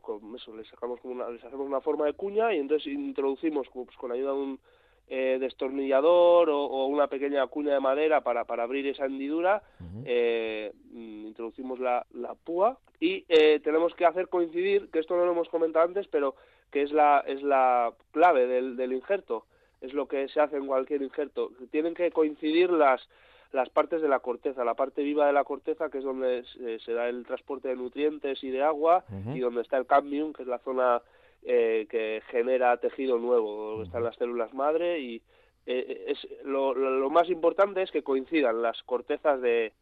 con 0.03 0.37
eso, 0.37 0.55
les, 0.55 0.69
sacamos 0.69 1.01
como 1.01 1.15
una, 1.15 1.31
les 1.31 1.43
hacemos 1.43 1.67
una 1.67 1.81
forma 1.81 2.05
de 2.05 2.13
cuña 2.13 2.53
y 2.53 2.59
entonces 2.59 2.93
introducimos 2.93 3.67
pues, 3.73 3.97
con 3.97 4.13
ayuda 4.13 4.33
de 4.33 4.39
un 4.39 4.61
eh, 5.09 5.39
destornillador 5.41 6.51
o, 6.51 6.87
una 6.87 7.07
pequeña 7.07 7.47
cuña 7.47 7.73
de 7.73 7.81
madera 7.81 8.21
para, 8.23 8.45
para 8.45 8.65
abrir 8.65 8.87
esa 8.87 9.07
hendidura, 9.07 9.63
eh, 10.05 10.73
mm, 10.93 11.27
introducimos 11.27 11.81
la, 11.81 12.07
la 12.13 12.35
púa 12.35 12.79
y 13.01 13.25
eh, 13.29 13.61
tenemos 13.65 13.95
que 13.95 14.05
hacer 14.05 14.29
coincidir, 14.29 14.91
que 14.91 14.99
esto 14.99 15.17
no 15.17 15.25
lo 15.25 15.33
hemos 15.33 15.49
comentado 15.49 15.87
antes, 15.87 16.07
pero 16.09 16.35
que 16.71 16.83
es 16.83 16.93
la, 16.93 17.25
es 17.27 17.43
la 17.43 17.95
clave 18.11 18.47
del, 18.47 18.77
del 18.77 18.93
injerto, 18.93 19.47
es 19.83 19.93
lo 19.93 20.07
que 20.07 20.29
se 20.29 20.41
hace 20.41 20.57
en 20.57 20.67
cualquier 20.67 21.03
injerto. 21.03 21.51
Tienen 21.71 21.95
que 21.95 22.11
coincidir 22.11 22.71
las, 22.71 23.07
las 23.53 23.69
partes 23.69 24.01
de 24.01 24.09
la 24.09 24.21
corteza, 24.21 24.65
la 24.65 24.75
parte 24.75 25.03
viva 25.03 25.27
de 25.27 25.33
la 25.33 25.45
corteza, 25.45 25.91
que 25.91 25.99
es 25.99 26.05
donde 26.05 26.45
se, 26.85 26.93
da 26.93 27.09
el 27.09 27.27
transporte 27.27 27.69
de 27.69 27.77
nutrientes 27.77 28.43
y 28.43 28.51
de 28.51 28.63
agua, 28.63 29.05
y 29.35 29.41
donde 29.41 29.63
está 29.63 29.77
el 29.77 29.87
cambium, 29.87 30.33
que 30.33 30.43
es 30.43 30.49
la 30.49 30.61
zona 30.61 31.03
eh, 31.43 31.87
que 31.91 32.23
genera 32.31 32.77
tejido 32.77 33.19
nuevo, 33.19 33.71
donde 33.71 33.85
están 33.87 34.05
las 34.05 34.17
células 34.17 34.55
madre, 34.55 35.01
y 35.01 35.21
eh, 35.67 36.07
es, 36.09 36.27
lo, 36.45 36.75
lo, 36.75 37.11
más 37.11 37.29
importante 37.29 37.83
es 37.83 37.91
que 37.91 38.03
coincidan 38.03 38.63
las 38.63 38.83
cortezas 38.85 39.41
de, 39.41 39.73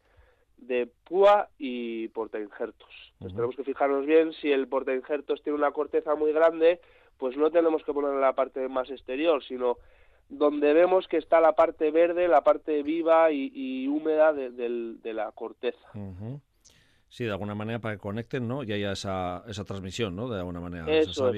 de 0.57 0.87
púa 1.05 1.49
y 1.57 2.07
portainjertos. 2.09 2.89
Entonces 3.13 3.35
tenemos 3.35 3.55
que 3.55 3.63
fijarnos 3.63 4.05
bien 4.05 4.33
si 4.33 4.51
el 4.51 4.67
portainjertos 4.67 5.41
tiene 5.43 5.57
una 5.57 5.71
corteza 5.71 6.15
muy 6.15 6.33
grande, 6.33 6.79
pues 7.21 7.37
no 7.37 7.51
tenemos 7.51 7.83
que 7.83 7.93
poner 7.93 8.19
la 8.19 8.33
parte 8.33 8.67
más 8.67 8.89
exterior, 8.89 9.43
sino 9.43 9.77
donde 10.27 10.73
vemos 10.73 11.07
que 11.07 11.17
está 11.17 11.39
la 11.39 11.53
parte 11.53 11.91
verde, 11.91 12.27
la 12.27 12.41
parte 12.41 12.81
viva 12.81 13.31
y, 13.31 13.87
húmeda 13.87 14.33
de, 14.33 15.13
la 15.13 15.31
corteza. 15.31 15.87
Sí, 17.09 17.25
de 17.25 17.31
alguna 17.31 17.53
manera 17.53 17.77
para 17.77 17.93
que 17.93 18.01
conecten, 18.01 18.47
¿no? 18.47 18.63
Y 18.63 18.73
haya 18.73 18.93
esa, 18.93 19.43
esa 19.47 19.63
transmisión, 19.65 20.15
¿no? 20.15 20.29
De 20.29 20.39
alguna 20.39 20.61
manera. 20.61 20.91
Eso, 20.91 21.31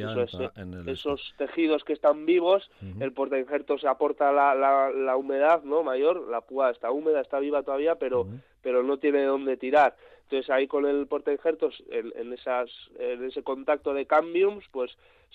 Esos 0.88 1.34
tejidos 1.38 1.84
que 1.84 1.92
están 1.92 2.26
vivos, 2.26 2.72
el 3.02 3.12
portainjerto 3.12 3.78
se 3.78 3.90
aporta 3.90 4.32
la, 4.32 4.56
la, 4.56 5.18
humedad, 5.18 5.64
¿no? 5.64 5.84
Mayor, 5.84 6.30
la 6.30 6.40
púa 6.40 6.70
está 6.70 6.92
húmeda, 6.92 7.20
está 7.20 7.40
viva 7.40 7.62
todavía, 7.62 7.96
pero, 7.96 8.26
pero 8.62 8.84
no 8.84 9.00
tiene 9.00 9.26
dónde 9.26 9.58
tirar. 9.58 9.98
Entonces 10.34 10.50
ahí 10.50 10.66
con 10.66 10.88
el 10.88 11.06
portainjertos, 11.06 11.84
en, 11.92 12.12
en, 12.16 12.34
esas, 12.34 12.68
en 12.98 13.24
ese 13.24 13.44
contacto 13.44 13.94
de 13.94 14.08
cambiums, 14.08 14.66
pues 14.72 14.90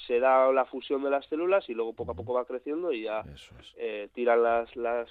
se 0.09 0.19
da 0.19 0.51
la 0.51 0.65
fusión 0.65 1.05
de 1.05 1.11
las 1.11 1.25
células 1.27 1.69
y 1.69 1.75
luego 1.75 1.93
poco 1.93 2.11
a 2.11 2.15
poco 2.15 2.35
va 2.35 2.45
creciendo 2.45 2.93
y 2.93 3.05
ya 3.05 3.23
eh, 3.77 4.09
tiran 4.13 4.43
las, 4.43 4.75
las 4.75 5.09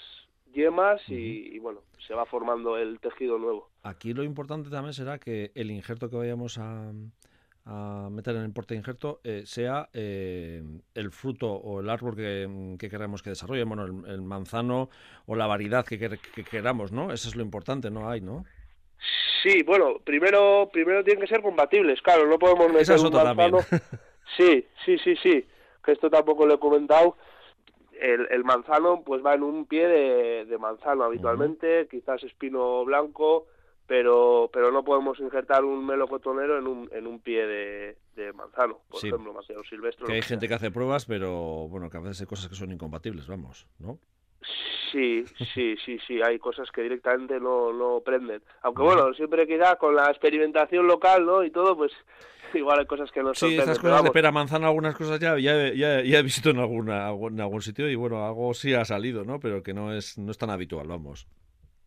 yemas 0.54 1.02
y, 1.08 1.58
bueno, 1.60 1.84
se 2.06 2.14
va 2.14 2.26
formando 2.26 2.78
el 2.78 3.00
tejido 3.00 3.38
nuevo. 3.38 3.70
Aquí 3.84 4.14
lo 4.14 4.24
importante 4.24 4.70
también 4.70 4.94
será 4.94 5.20
que 5.20 5.52
el 5.56 5.72
injerto 5.72 6.10
que 6.10 6.18
vayamos 6.18 6.58
a, 6.58 6.92
a 7.64 8.10
meter 8.12 8.36
en 8.36 8.42
el 8.42 8.52
porte 8.52 8.76
injerto 8.76 9.22
eh, 9.24 9.44
sea 9.46 9.88
eh, 9.94 10.64
el 10.96 11.12
fruto 11.12 11.50
o 11.50 11.80
el 11.80 11.90
árbol 11.90 12.14
que, 12.14 12.76
que 12.78 12.90
queramos 12.90 13.24
que 13.24 13.30
desarrolle, 13.30 13.64
bueno, 13.64 13.86
el, 13.86 14.22
manzano 14.22 14.90
o 15.28 15.36
la 15.38 15.48
variedad 15.48 15.86
que, 15.86 15.98
que, 15.98 16.44
queramos, 16.44 16.92
¿no? 16.92 17.14
Eso 17.14 17.30
es 17.30 17.38
lo 17.38 17.42
importante, 17.42 17.90
¿no 17.90 18.10
hay, 18.10 18.20
¿no? 18.20 18.44
Sí, 19.44 19.64
bueno, 19.64 20.00
primero 20.04 20.70
primero 20.72 21.04
tienen 21.04 21.22
que 21.22 21.28
ser 21.28 21.42
compatibles, 21.42 22.02
claro, 22.02 22.28
no 22.28 22.40
podemos 22.40 22.72
meter 22.72 23.00
un 23.00 23.14
manzano... 23.14 23.60
Sí, 24.36 24.68
sí, 24.84 24.98
sí, 25.00 25.16
sí, 25.24 25.46
que 25.84 25.94
esto 25.94 26.10
tampoco 26.10 26.46
lo 26.46 26.56
he 26.56 26.60
comentado. 26.60 27.16
El, 28.00 28.44
manzano 28.44 29.02
pues 29.04 29.26
va 29.26 29.34
en 29.34 29.42
un 29.42 29.66
pie 29.66 29.88
de, 29.88 30.58
manzano 30.60 31.06
habitualmente, 31.06 31.88
quizás 31.90 32.22
espino 32.24 32.86
blanco, 32.86 33.48
pero 33.88 34.50
pero 34.54 34.72
no 34.72 34.84
podemos 34.84 35.20
injertar 35.20 35.64
un 35.64 35.84
melocotonero 35.86 36.60
en 36.60 36.68
un, 36.68 36.90
en 36.92 37.08
un 37.08 37.20
pie 37.20 37.48
de, 37.48 38.34
manzano, 38.34 38.82
por 38.90 39.04
ejemplo, 39.04 39.34
manzano 39.34 39.64
silvestre. 39.64 40.06
Que 40.06 40.14
hay 40.14 40.22
gente 40.22 40.48
que 40.48 40.54
hace 40.54 40.70
pruebas, 40.70 41.06
pero 41.06 41.68
bueno, 41.70 41.90
que 41.90 41.98
a 41.98 42.02
veces 42.02 42.22
hay 42.22 42.28
cosas 42.28 42.50
que 42.50 42.56
son 42.56 42.72
incompatibles, 42.72 43.28
vamos, 43.28 43.66
¿no? 43.80 43.98
Sí, 44.92 45.26
sí, 45.54 45.76
sí, 45.84 45.98
sí, 46.08 46.22
hay 46.22 46.40
cosas 46.40 46.72
que 46.72 46.82
directamente 46.82 47.40
no, 47.40 47.74
no 47.74 48.02
prenden. 48.02 48.42
Aunque 48.62 48.84
bueno, 48.84 49.14
siempre 49.14 49.46
queda 49.46 49.76
con 49.76 49.96
la 49.96 50.10
experimentación 50.10 50.88
local, 50.88 51.26
¿no? 51.26 51.44
Y 51.44 51.52
todo, 51.52 51.76
pues 51.76 51.92
igual 52.54 52.80
hay 52.80 52.86
cosas 52.86 53.12
que 53.12 53.22
no 53.22 53.34
Sí, 53.34 53.58
esas 53.58 53.80
cosas 53.80 54.04
de 54.04 54.12
pera 54.12 54.32
manzana, 54.32 54.68
algunas 54.68 54.96
cosas 54.96 55.20
ya, 55.20 55.38
ya, 55.38 55.74
ya, 55.74 56.00
he 56.00 56.24
visto 56.24 56.50
en, 56.50 56.60
alguna, 56.60 57.10
en 57.10 57.42
algún 57.42 57.62
sitio 57.62 57.90
y 57.90 57.96
bueno, 57.96 58.26
algo 58.26 58.54
sí 58.54 58.74
ha 58.74 58.86
salido, 58.86 59.24
¿no? 59.26 59.40
Pero 59.40 59.62
que 59.62 59.74
no 59.74 59.94
es, 59.94 60.18
no 60.18 60.32
es 60.32 60.38
tan 60.38 60.50
habitual, 60.50 60.88
vamos. 60.88 61.28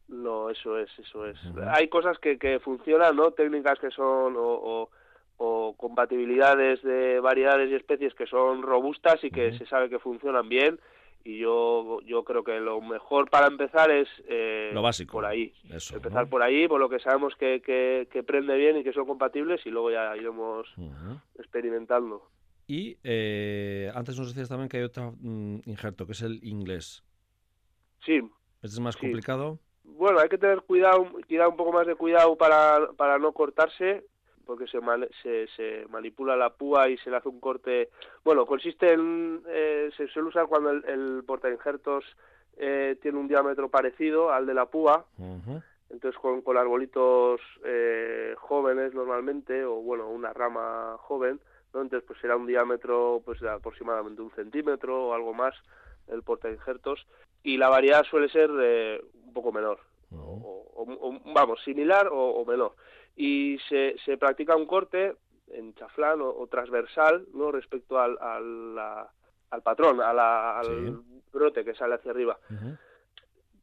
No, 0.09 0.50
eso 0.50 0.76
es, 0.76 0.90
eso 0.99 1.25
es. 1.26 1.38
Hay 1.69 1.88
cosas 1.88 2.19
que, 2.19 2.38
que 2.38 2.59
funcionan, 2.59 3.14
¿no? 3.16 3.30
Técnicas 3.30 3.78
que 3.78 3.90
son 3.90 4.35
o, 4.37 4.90
o, 5.37 5.75
compatibilidades 5.76 6.83
de 6.83 7.21
variedades 7.21 7.71
y 7.71 7.76
especies 7.76 8.12
que 8.14 8.26
son 8.26 8.62
robustas 8.62 9.23
y 9.25 9.30
que 9.30 9.57
se 9.57 9.66
sabe 9.66 9.88
que 9.88 9.99
funcionan 9.99 10.49
bien 10.49 10.78
y 11.25 11.39
yo 11.39 12.00
yo 12.03 12.25
creo 12.25 12.45
que 12.45 12.59
lo 12.61 12.81
mejor 12.81 13.29
para 13.31 13.47
empezar 13.47 13.91
es 13.91 14.09
eh, 14.29 14.71
lo 14.73 14.83
básico 14.83 15.12
por 15.12 15.27
ahí. 15.27 15.53
empezar 15.93 16.29
por 16.29 16.43
ahí 16.43 16.67
por 16.69 16.81
lo 16.81 16.89
que 16.89 16.99
sabemos 16.99 17.35
que, 17.37 17.61
que, 17.61 18.23
prende 18.23 18.57
bien 18.57 18.79
y 18.79 18.85
que 18.85 18.93
son 18.93 19.07
compatibles 19.07 19.61
y 19.67 19.71
luego 19.71 19.91
ya 19.91 20.17
iremos 20.17 20.69
experimentando. 21.39 22.31
Y 22.67 22.97
eh, 23.03 23.91
antes 23.95 24.19
nos 24.19 24.29
decías 24.29 24.49
también 24.49 24.69
que 24.69 24.77
hay 24.77 24.85
otro 24.85 25.15
mm, 25.21 25.61
injerto 25.67 26.07
que 26.07 26.12
es 26.12 26.23
el 26.23 26.45
inglés. 26.45 27.03
Sí. 28.05 28.21
Este 28.62 28.75
es 28.75 28.81
más 28.81 28.97
complicado 28.97 29.59
bueno 29.83 30.21
hay 30.21 30.29
que 30.29 30.39
tener 30.39 30.62
cuidado 30.62 31.03
un 31.03 31.57
poco 31.57 31.73
más 31.73 31.87
de 31.87 31.95
cuidado 31.95 32.37
para 32.37 32.89
para 32.97 33.19
no 33.19 33.33
cortarse 33.33 34.05
porque 34.50 34.66
se, 34.66 34.80
se, 35.23 35.47
se, 35.54 35.87
manipula 35.90 36.35
la 36.35 36.50
púa 36.50 36.88
y 36.88 36.99
se 36.99 37.09
le 37.09 37.19
hace 37.19 37.28
un 37.28 37.38
corte. 37.38 37.90
Bueno, 38.25 38.47
consiste 38.47 38.95
en. 38.95 39.45
Eh, 39.47 39.90
se 39.97 40.09
suele 40.09 40.30
usar 40.30 40.49
cuando 40.49 40.71
el, 40.71 40.85
el 40.87 41.23
portainjertos 41.25 42.04
eh, 42.57 42.97
tiene 43.00 43.21
un 43.21 43.28
diámetro 43.28 43.69
parecido 43.69 44.33
al 44.33 44.47
de 44.47 44.54
la 44.54 44.66
púa. 44.66 45.04
Entonces, 45.88 46.21
con, 46.21 46.42
con 46.42 46.57
arbolitos 46.57 47.40
eh, 47.64 48.35
jóvenes 48.38 48.92
normalmente, 48.92 49.64
o 49.64 49.75
bueno, 49.76 50.09
una 50.09 50.33
rama 50.33 50.97
joven, 50.99 51.38
¿no? 51.73 51.83
Entonces, 51.83 52.04
pues 52.09 52.19
será 52.19 52.35
un 52.35 52.49
diámetro 52.49 53.23
pues 53.25 53.38
de 53.38 53.50
aproximadamente 53.50 54.21
un 54.21 54.33
centímetro 54.33 55.11
o 55.11 55.14
algo 55.14 55.33
más 55.33 55.54
el 56.09 56.25
portainjertos. 56.25 57.07
Y 57.45 57.57
la 57.57 57.69
variedad 57.69 58.02
suele 58.02 58.28
ser 58.28 58.50
eh, 58.61 59.00
un 59.26 59.33
poco 59.33 59.52
menor. 59.52 59.78
o, 60.11 61.21
vamos, 61.26 61.62
similar 61.62 62.09
o 62.11 62.45
menor 62.45 62.73
y 63.17 63.59
se, 63.69 63.97
se 64.05 64.17
practica 64.17 64.57
un 64.57 64.67
corte 64.67 65.14
en 65.49 65.75
chaflán 65.75 66.21
o, 66.21 66.47
transversal 66.47 67.26
no 67.35 67.50
respecto 67.50 67.99
al, 67.99 68.17
al, 68.21 68.79
al 69.50 69.62
patrón, 69.62 70.00
al 70.00 71.02
brote 71.33 71.64
que 71.64 71.75
sale 71.75 71.97
hacia 71.97 72.12
arriba. 72.12 72.38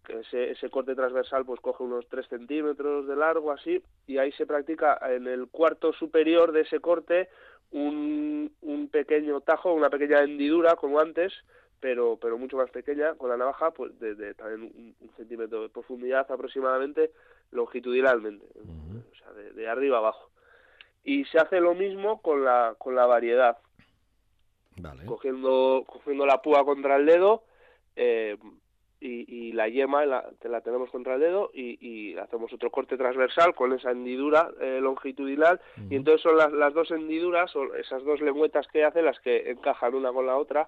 ese, 0.08 0.51
ese 0.51 0.70
corte 0.70 0.96
transversal 0.96 1.46
pues 1.46 1.60
coge 1.60 1.84
unos 1.84 2.08
3 2.08 2.27
centímetros 2.27 3.08
de 3.08 3.16
largo 3.16 3.51
así 3.51 3.82
y 4.06 4.18
ahí 4.18 4.32
se 4.34 4.46
practica 4.46 5.00
en 5.10 5.27
el 5.27 5.48
cuarto 5.48 5.94
superior 5.94 6.51
de 6.51 6.62
ese 6.62 6.80
corte 6.80 7.30
un, 7.72 8.54
un 8.62 8.88
pequeño 8.89 9.42
tajo, 9.42 9.74
una 9.74 9.89
pequeña 9.89 10.24
hendidura 10.24 10.75
como 10.75 11.00
antes 11.00 11.34
pero 11.79 12.17
pero 12.22 12.38
mucho 12.38 12.57
más 12.57 12.69
pequeña 12.69 13.15
con 13.15 13.29
la 13.29 13.38
navaja 13.38 13.72
pues 13.72 13.98
de, 14.00 14.34
también 14.34 14.96
un, 15.00 15.10
centímetro 15.15 15.63
de 15.63 15.69
profundidad 15.69 16.29
aproximadamente 16.31 17.12
longitudinalmente 17.51 18.46
o 18.46 19.15
sea 19.15 19.31
de, 19.34 19.67
arriba 19.67 19.98
abajo. 19.98 20.29
Y 21.03 21.25
se 21.25 21.39
hace 21.39 21.60
lo 21.62 21.74
mismo 21.74 22.22
con 22.22 22.43
la 22.43 22.75
con 22.77 22.96
la 22.96 23.05
variedad. 23.05 23.57
Cogiendo 25.05 25.86
cogiendo 25.88 26.25
la 26.25 26.41
púa 26.41 26.63
contra 26.63 26.98
el 26.98 27.05
dedo 27.07 27.43
eh, 27.96 28.38
y, 29.00 29.51
la 29.54 29.68
yema 29.68 30.06
la, 30.06 30.30
la 30.44 30.62
tenemos 30.62 30.89
contra 30.89 31.16
el 31.16 31.22
dedo 31.22 31.50
y, 31.54 32.16
hacemos 32.18 32.51
otro 32.54 32.72
corte 32.72 32.98
transversal 32.98 33.54
con 33.54 33.74
esa 33.74 33.92
hendidura 33.92 34.50
eh, 34.60 34.80
longitudinal. 34.82 35.60
Y 35.89 35.96
entonces 35.96 36.22
son 36.22 36.38
las, 36.38 36.51
las 36.51 36.74
dos 36.74 36.92
hendiduras 36.92 37.56
o 37.56 37.75
esas 37.75 38.04
dos 38.04 38.22
lengüetas 38.22 38.68
que 38.68 38.84
hace 38.84 39.01
las 39.01 39.20
que 39.20 39.51
encajan 39.51 39.94
una 39.94 40.12
con 40.12 40.25
la 40.25 40.38
otra 40.38 40.68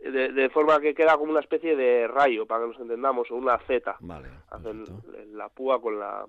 de, 0.00 0.50
forma 0.50 0.80
que 0.80 0.94
queda 0.94 1.16
como 1.16 1.30
una 1.30 1.40
especie 1.40 1.76
de 1.76 2.08
rayo 2.08 2.46
para 2.46 2.62
que 2.62 2.68
nos 2.68 2.80
entendamos 2.80 3.30
o 3.30 3.36
una 3.36 3.58
Z. 3.66 3.96
Hacen 4.50 4.84
la 5.32 5.48
púa 5.48 5.80
con 5.80 5.98
la 5.98 6.26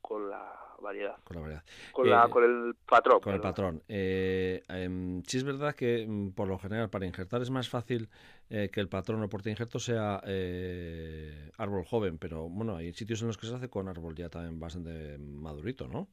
con 0.00 0.28
la 0.28 0.52
variedad. 0.84 1.16
Con 1.24 1.36
la 1.36 1.40
variedad. 1.42 1.64
Con, 1.92 2.08
la, 2.08 2.24
eh, 2.24 2.30
con 2.30 2.44
el 2.44 2.74
patrón. 2.86 3.20
Con 3.20 3.34
el 3.34 3.40
patrón. 3.40 3.82
Eh, 3.88 4.62
em, 4.68 5.22
sí 5.24 5.38
es 5.38 5.44
verdad 5.44 5.74
que, 5.74 6.06
mm, 6.06 6.30
por 6.30 6.46
lo 6.46 6.58
general, 6.58 6.90
para 6.90 7.06
injertar 7.06 7.42
es 7.42 7.50
más 7.50 7.68
fácil 7.68 8.08
eh, 8.50 8.70
que 8.72 8.80
el 8.80 8.88
patrón 8.88 9.22
o 9.22 9.28
porte 9.28 9.50
injerto 9.50 9.78
sea 9.78 10.20
eh, 10.26 11.50
árbol 11.58 11.84
joven, 11.84 12.18
pero 12.18 12.48
bueno, 12.48 12.76
hay 12.76 12.92
sitios 12.92 13.22
en 13.22 13.28
los 13.28 13.38
que 13.38 13.46
se 13.46 13.54
hace 13.54 13.68
con 13.68 13.88
árbol 13.88 14.14
ya 14.14 14.28
también 14.28 14.60
bastante 14.60 15.18
madurito, 15.18 15.88
¿no? 15.88 16.08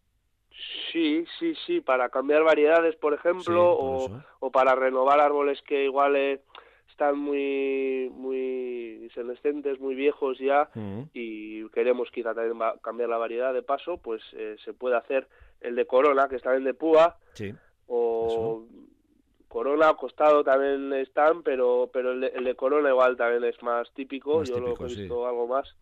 Sí, 0.91 1.25
sí, 1.39 1.53
sí, 1.65 1.81
para 1.81 2.09
cambiar 2.09 2.43
variedades, 2.43 2.95
por 2.95 3.13
ejemplo, 3.13 3.71
o, 3.71 4.21
o, 4.39 4.51
para 4.51 4.75
renovar 4.75 5.19
árboles 5.19 5.61
que 5.63 5.85
igual 5.85 6.15
están 7.01 7.17
muy 7.17 8.11
muy 8.13 9.09
senescentes, 9.15 9.79
muy 9.79 9.95
viejos 9.95 10.37
ya 10.37 10.69
y 11.13 11.67
queremos 11.69 12.11
quizá 12.11 12.35
también 12.35 12.59
cambiar 12.83 13.09
la 13.09 13.17
variedad. 13.17 13.53
De 13.53 13.63
paso, 13.63 13.97
pues 13.97 14.21
eh, 14.33 14.55
se 14.63 14.73
puede 14.73 14.97
hacer 14.97 15.27
el 15.61 15.75
de 15.75 15.87
corona, 15.87 16.29
que 16.29 16.35
está 16.35 16.51
bien 16.51 16.63
de 16.63 16.75
púa, 16.75 17.17
o 17.87 18.63
corona 19.47 19.95
costado 19.95 20.43
también 20.43 20.93
están, 20.93 21.41
pero 21.41 21.89
pero 21.91 22.11
el 22.11 22.43
de, 22.43 22.55
corona 22.55 22.89
igual 22.89 23.17
también 23.17 23.43
es 23.45 23.61
más 23.63 23.91
típico, 23.93 24.43
yo 24.43 24.59
lo 24.59 24.75
he 24.79 24.85
visto 24.85 25.25
algo 25.27 25.47
más. 25.47 25.75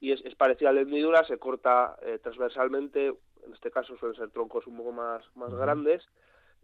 Y 0.00 0.12
es, 0.12 0.34
parecido 0.34 0.68
a 0.68 0.74
la 0.74 0.82
hendidura, 0.82 1.24
se 1.24 1.38
corta 1.38 1.96
eh, 2.02 2.18
transversalmente, 2.22 3.06
en 3.06 3.54
este 3.54 3.70
caso 3.70 3.96
suelen 3.96 4.18
ser 4.18 4.28
troncos 4.30 4.66
un 4.66 4.76
poco 4.76 4.92
más, 4.92 5.24
más 5.34 5.54
grandes, 5.54 6.02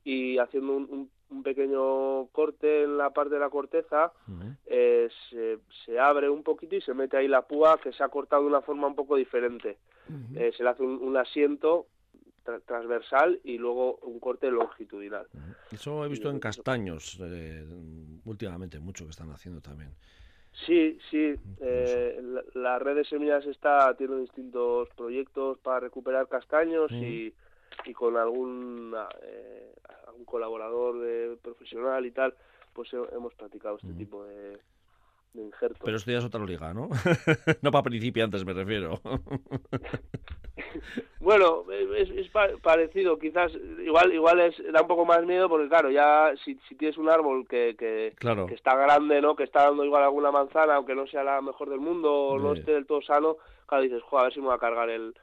y 0.04 0.38
haciendo 0.38 0.74
un, 0.74 0.88
un, 0.90 1.10
pequeño 1.42 2.26
corte 2.28 2.84
en 2.84 2.96
la 2.98 3.10
parte 3.10 3.34
de 3.34 3.40
la 3.40 3.50
corteza, 3.50 4.12
eh, 4.66 5.08
se, 5.30 5.58
se, 5.84 5.98
abre 5.98 6.28
un 6.28 6.42
poquito 6.42 6.76
y 6.76 6.80
se 6.80 6.94
mete 6.94 7.16
ahí 7.16 7.28
la 7.28 7.42
púa 7.42 7.78
que 7.80 7.92
se 7.92 8.02
ha 8.02 8.08
cortado 8.08 8.42
de 8.42 8.48
una 8.48 8.62
forma 8.62 8.86
un 8.86 8.94
poco 8.94 9.16
diferente. 9.16 9.78
Eh, 10.34 10.52
se 10.56 10.62
le 10.62 10.70
hace 10.70 10.82
un, 10.82 11.16
asiento 11.16 11.86
transversal 12.64 13.40
y 13.44 13.58
luego 13.58 13.96
un 13.96 14.18
corte 14.20 14.50
longitudinal. 14.50 15.26
Eso 15.70 16.02
he 16.04 16.08
visto 16.08 16.30
en 16.30 16.40
castaños 16.40 17.18
eh, 17.20 17.62
últimamente, 18.24 18.80
mucho 18.80 19.04
que 19.04 19.10
están 19.10 19.30
haciendo 19.30 19.60
también. 19.60 19.90
Sí, 20.66 20.98
sí. 21.10 21.34
la, 22.54 22.78
red 22.78 22.96
de 22.96 23.04
semillas 23.04 23.44
está 23.46 23.94
tiene 23.96 24.16
distintos 24.16 24.88
proyectos 24.96 25.58
para 25.58 25.80
recuperar 25.80 26.26
castaños 26.26 26.90
y 26.90 27.34
y 27.84 27.92
con 27.92 28.16
algún, 28.16 28.94
eh, 29.22 29.74
algún 30.06 30.24
colaborador 30.24 31.00
de, 31.00 31.36
profesional 31.42 32.04
y 32.06 32.10
tal, 32.10 32.34
pues 32.72 32.90
hemos 33.12 33.34
practicado 33.34 33.76
este 33.76 33.92
tipo 33.94 34.24
de, 34.24 34.58
de 35.32 35.42
injertos. 35.42 35.82
Pero 35.84 35.96
esto 35.96 36.10
ya 36.10 36.18
es 36.18 36.24
otra 36.24 36.44
liga, 36.44 36.72
¿no? 36.74 36.88
no 37.62 37.70
para 37.70 37.82
principiantes, 37.82 38.44
me 38.44 38.52
refiero. 38.52 39.00
bueno, 41.20 41.64
es, 41.96 42.10
es, 42.10 42.30
parecido, 42.62 43.18
quizás 43.18 43.52
igual 43.84 44.12
igual 44.12 44.40
es 44.40 44.56
da 44.72 44.82
un 44.82 44.88
poco 44.88 45.04
más 45.04 45.24
miedo 45.24 45.48
porque 45.48 45.68
claro, 45.68 45.90
ya 45.90 46.32
si, 46.44 46.58
si 46.68 46.74
tienes 46.74 46.98
un 46.98 47.08
árbol 47.08 47.46
que, 47.48 47.76
que, 47.78 48.14
que, 48.18 48.54
está 48.54 48.76
grande, 48.76 49.20
¿no? 49.20 49.36
Que 49.36 49.44
está 49.44 49.64
dando 49.64 49.84
igual 49.84 50.02
alguna 50.02 50.30
manzana, 50.30 50.76
aunque 50.76 50.94
no 50.94 51.06
sea 51.06 51.24
la 51.24 51.40
mejor 51.40 51.70
del 51.70 51.80
mundo 51.80 52.12
o 52.12 52.38
no 52.38 52.54
esté 52.54 52.72
del 52.72 52.86
todo 52.86 53.02
sano, 53.02 53.36
claro, 53.66 53.84
dices, 53.84 54.02
joder, 54.02 54.20
a 54.20 54.24
ver 54.24 54.34
si 54.34 54.40
me 54.40 54.46
voy 54.46 54.56
a 54.56 54.58
cargar 54.58 54.90
el, 54.90 55.14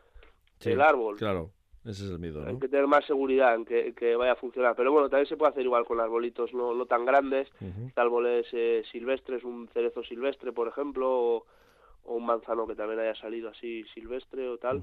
el 0.61 0.81
árbol. 0.81 1.17
Claro. 1.17 1.51
Ese 1.85 2.05
es 2.05 2.11
el 2.11 2.19
miedo, 2.19 2.41
¿no? 2.41 2.49
Hay 2.49 2.59
que 2.59 2.67
tener 2.67 2.87
más 2.87 3.05
seguridad 3.05 3.53
en 3.53 3.63
que, 3.65 4.15
vaya 4.15 4.31
a 4.31 4.35
funcionar. 4.35 4.75
Pero 4.75 4.91
bueno, 4.91 5.07
también 5.07 5.27
se 5.27 5.37
puede 5.37 5.51
hacer 5.51 5.63
igual 5.63 5.85
con 5.85 5.99
arbolitos 5.99 6.53
no, 6.53 6.73
no 6.73 6.85
tan 6.87 7.05
grandes, 7.05 7.47
árboles 7.95 8.47
eh, 8.53 8.83
silvestres, 8.91 9.43
un 9.43 9.69
cerezo 9.73 10.03
silvestre, 10.03 10.51
por 10.51 10.67
ejemplo, 10.67 11.07
o, 11.09 11.45
un 12.05 12.25
manzano 12.25 12.67
que 12.67 12.75
también 12.75 12.99
haya 12.99 13.15
salido 13.15 13.49
así 13.49 13.83
silvestre 13.93 14.49
o 14.49 14.57
tal. 14.57 14.81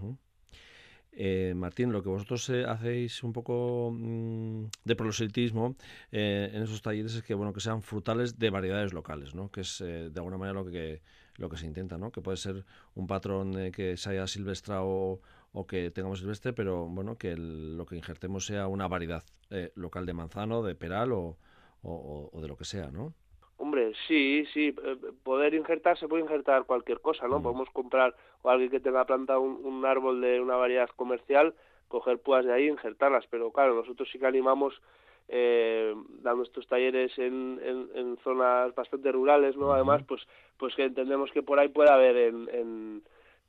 Eh, 1.14 1.52
Martín, 1.54 1.92
lo 1.92 2.02
que 2.02 2.09
vosotros 2.09 2.49
eh, 2.49 2.64
hacéis 2.64 3.23
un 3.23 3.35
poco 3.35 3.90
mm, 3.92 4.64
de 4.85 4.97
proselitismo 4.97 5.76
eh, 6.11 6.50
en 6.54 6.62
esos 6.62 6.80
talleres 6.80 7.14
es 7.14 7.23
que 7.23 7.35
bueno 7.35 7.52
que 7.52 7.61
sean 7.61 7.82
frutales 7.82 8.38
de 8.38 8.49
variedades 8.49 8.94
locales, 8.94 9.35
¿no? 9.35 9.50
Que 9.50 9.61
es 9.61 9.78
de 9.78 10.12
alguna 10.16 10.38
manera 10.38 10.59
lo 10.59 10.64
que 10.64 11.02
lo 11.36 11.48
que 11.48 11.56
se 11.56 11.66
intenta, 11.66 11.98
¿no? 11.98 12.12
Que 12.12 12.20
puede 12.20 12.36
ser 12.36 12.64
un 12.94 13.06
patrón 13.06 13.72
que 13.72 13.96
se 13.96 14.10
haya 14.10 14.26
silvestrado 14.26 15.20
o 15.52 15.66
que 15.66 15.90
tengamos 15.90 16.20
silvestre, 16.20 16.52
pero 16.52 16.86
bueno, 16.86 17.16
que 17.16 17.36
lo 17.36 17.84
que 17.86 17.96
injertemos 17.96 18.46
sea 18.46 18.68
una 18.68 18.88
variedad 18.88 19.22
eh, 19.50 19.72
local 19.74 20.06
de 20.06 20.14
manzano, 20.14 20.62
de 20.62 20.74
peral 20.74 21.12
o, 21.12 21.36
o, 21.82 22.40
de 22.40 22.48
lo 22.48 22.56
que 22.56 22.64
sea, 22.64 22.90
¿no? 22.90 23.12
Hombre, 23.58 23.92
sí, 24.08 24.44
sí, 24.52 24.74
eh, 24.82 24.96
poder 25.22 25.54
injertar, 25.54 25.98
se 25.98 26.08
puede 26.08 26.22
injertar 26.22 26.64
cualquier 26.64 27.00
cosa, 27.00 27.28
¿no? 27.28 27.42
Podemos 27.42 27.68
comprar, 27.70 28.16
o 28.42 28.50
alguien 28.50 28.70
que 28.70 28.80
tenga 28.80 29.04
plantado 29.04 29.40
un, 29.40 29.84
árbol 29.84 30.20
de 30.20 30.40
una 30.40 30.56
variedad 30.56 30.88
comercial, 30.96 31.54
coger 31.88 32.18
púas 32.18 32.44
de 32.44 32.52
ahí 32.52 32.64
e 32.64 32.72
injertarlas, 32.72 33.26
pero 33.30 33.52
claro, 33.52 33.74
nosotros 33.74 34.08
sí 34.10 34.18
que 34.18 34.26
animamos 34.26 34.80
eh, 35.34 35.94
dando 36.22 36.42
estos 36.42 36.66
talleres 36.66 37.18
en, 37.18 37.58
en, 37.94 38.18
zonas 38.18 38.74
bastante 38.74 39.10
rurales, 39.10 39.56
¿no? 39.56 39.72
Además, 39.72 40.02
pues, 40.06 40.20
pues 40.58 40.74
que 40.74 40.84
entendemos 40.84 41.30
que 41.32 41.42
por 41.42 41.58
ahí 41.58 41.68
puede 41.68 41.88
haber 41.88 42.16
en, 42.18 42.48
en, 42.52 43.02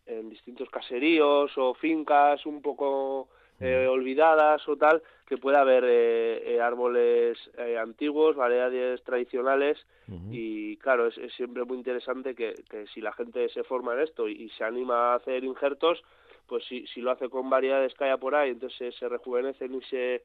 en 0.05 0.29
distintos 0.29 0.69
caseríos 0.69 1.51
o 1.57 1.73
fincas 1.73 2.45
un 2.45 2.61
poco 2.61 3.27
eh, 3.59 3.85
olvidadas 3.85 4.65
o 4.69 4.77
tal, 4.77 5.03
que 5.27 5.37
pueda 5.37 5.59
haber 5.59 5.83
eh, 5.85 6.55
eh, 6.55 6.61
árboles 6.61 7.37
antiguos, 7.81 8.37
variedades 8.37 9.03
tradicionales. 9.03 9.77
Y 10.31 10.77
claro, 10.77 11.07
es, 11.07 11.15
siempre 11.35 11.65
muy 11.65 11.77
interesante 11.77 12.33
que, 12.33 12.53
que, 12.69 12.87
si 12.87 13.01
la 13.01 13.11
gente 13.11 13.49
se 13.49 13.65
forma 13.65 13.93
en 13.93 14.01
esto 14.01 14.29
y, 14.29 14.49
se 14.57 14.63
anima 14.63 15.11
a 15.11 15.15
hacer 15.15 15.43
injertos, 15.43 16.01
pues 16.47 16.63
si, 16.63 16.87
si 16.87 17.01
lo 17.01 17.11
hace 17.11 17.29
con 17.29 17.49
variedades 17.49 17.93
que 17.93 18.05
haya 18.05 18.17
por 18.17 18.35
ahí, 18.35 18.51
entonces 18.51 18.95
se 18.95 19.09
rejuvenecen 19.09 19.75
y 19.75 19.81
se 19.83 20.23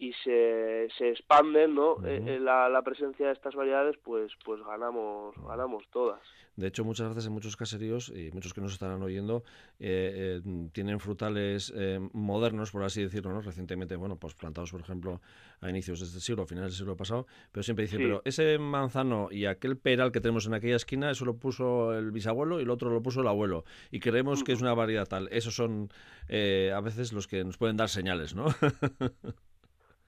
y 0.00 0.12
se, 0.24 0.88
se 0.98 1.10
expanden 1.10 1.74
¿no? 1.74 1.98
la, 2.00 2.68
la, 2.68 2.82
presencia 2.82 3.26
de 3.26 3.32
estas 3.32 3.54
variedades 3.54 3.96
pues 4.02 4.32
pues 4.44 4.60
ganamos 4.64 5.36
ganamos 5.46 5.86
todas 5.92 6.20
de 6.60 6.66
hecho, 6.66 6.84
muchas 6.84 7.08
veces 7.08 7.26
en 7.26 7.32
muchos 7.32 7.56
caseríos, 7.56 8.12
y 8.14 8.30
muchos 8.32 8.52
que 8.52 8.60
nos 8.60 8.74
estarán 8.74 9.02
oyendo, 9.02 9.44
eh, 9.78 10.42
eh, 10.44 10.68
tienen 10.72 11.00
frutales 11.00 11.72
eh, 11.74 11.98
modernos, 12.12 12.70
por 12.70 12.84
así 12.84 13.02
decirlo, 13.02 13.32
¿no? 13.32 13.40
Recientemente, 13.40 13.96
bueno, 13.96 14.16
pues 14.16 14.34
plantados, 14.34 14.70
por 14.70 14.82
ejemplo, 14.82 15.22
a 15.62 15.70
inicios 15.70 16.00
de 16.00 16.06
este 16.06 16.20
siglo, 16.20 16.42
a 16.42 16.46
finales 16.46 16.72
del 16.72 16.78
siglo 16.78 16.96
pasado, 16.96 17.26
pero 17.50 17.62
siempre 17.62 17.86
dicen, 17.86 18.00
pero 18.02 18.20
ese 18.26 18.58
manzano 18.58 19.28
y 19.30 19.46
aquel 19.46 19.78
peral 19.78 20.12
que 20.12 20.20
tenemos 20.20 20.46
en 20.46 20.52
aquella 20.52 20.76
esquina, 20.76 21.10
eso 21.10 21.24
lo 21.24 21.38
puso 21.38 21.94
el 21.94 22.10
bisabuelo 22.10 22.60
y 22.60 22.64
el 22.64 22.70
otro 22.70 22.90
lo 22.90 23.02
puso 23.02 23.22
el 23.22 23.28
abuelo. 23.28 23.64
Y 23.90 24.00
creemos 24.00 24.44
que 24.44 24.52
es 24.52 24.60
una 24.60 24.74
variedad 24.74 25.06
tal. 25.06 25.28
Esos 25.32 25.54
son 25.54 25.90
a 26.28 26.80
veces 26.80 27.14
los 27.14 27.26
que 27.26 27.42
nos 27.42 27.56
pueden 27.56 27.78
dar 27.78 27.88
señales, 27.88 28.34
¿no? 28.34 28.46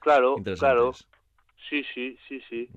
claro, 0.03 0.37
claro. 0.59 0.93
Sí, 1.69 1.85
sí, 1.95 2.19
sí, 2.29 2.41
sí. 2.49 2.69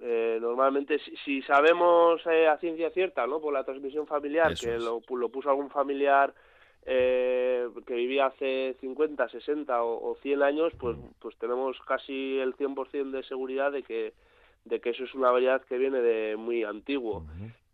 eh, 0.00 0.38
normalmente, 0.40 0.98
si, 1.24 1.42
sabemos 1.42 2.24
eh, 2.26 2.46
a 2.46 2.56
ciencia 2.58 2.90
cierta, 2.90 3.26
¿no? 3.26 3.40
Por 3.40 3.52
la 3.52 3.64
transmisión 3.64 4.06
familiar, 4.06 4.54
que 4.54 4.78
lo, 4.78 5.02
lo, 5.10 5.28
puso 5.28 5.50
algún 5.50 5.70
familiar 5.70 6.32
eh, 6.86 7.68
que 7.86 7.94
vivía 7.94 8.26
hace 8.26 8.76
50, 8.80 9.28
60 9.28 9.82
o, 9.82 10.12
o 10.12 10.16
100 10.22 10.42
años, 10.42 10.72
pues, 10.78 10.96
pues 11.18 11.36
tenemos 11.36 11.76
casi 11.86 12.38
el 12.38 12.56
100% 12.56 13.10
de 13.10 13.22
seguridad 13.24 13.72
de 13.72 13.82
que, 13.82 14.14
de 14.64 14.80
que 14.80 14.90
eso 14.90 15.04
es 15.04 15.14
una 15.14 15.30
variedad 15.30 15.62
que 15.62 15.76
viene 15.76 16.00
de 16.00 16.36
muy 16.36 16.64
antiguo. 16.64 17.26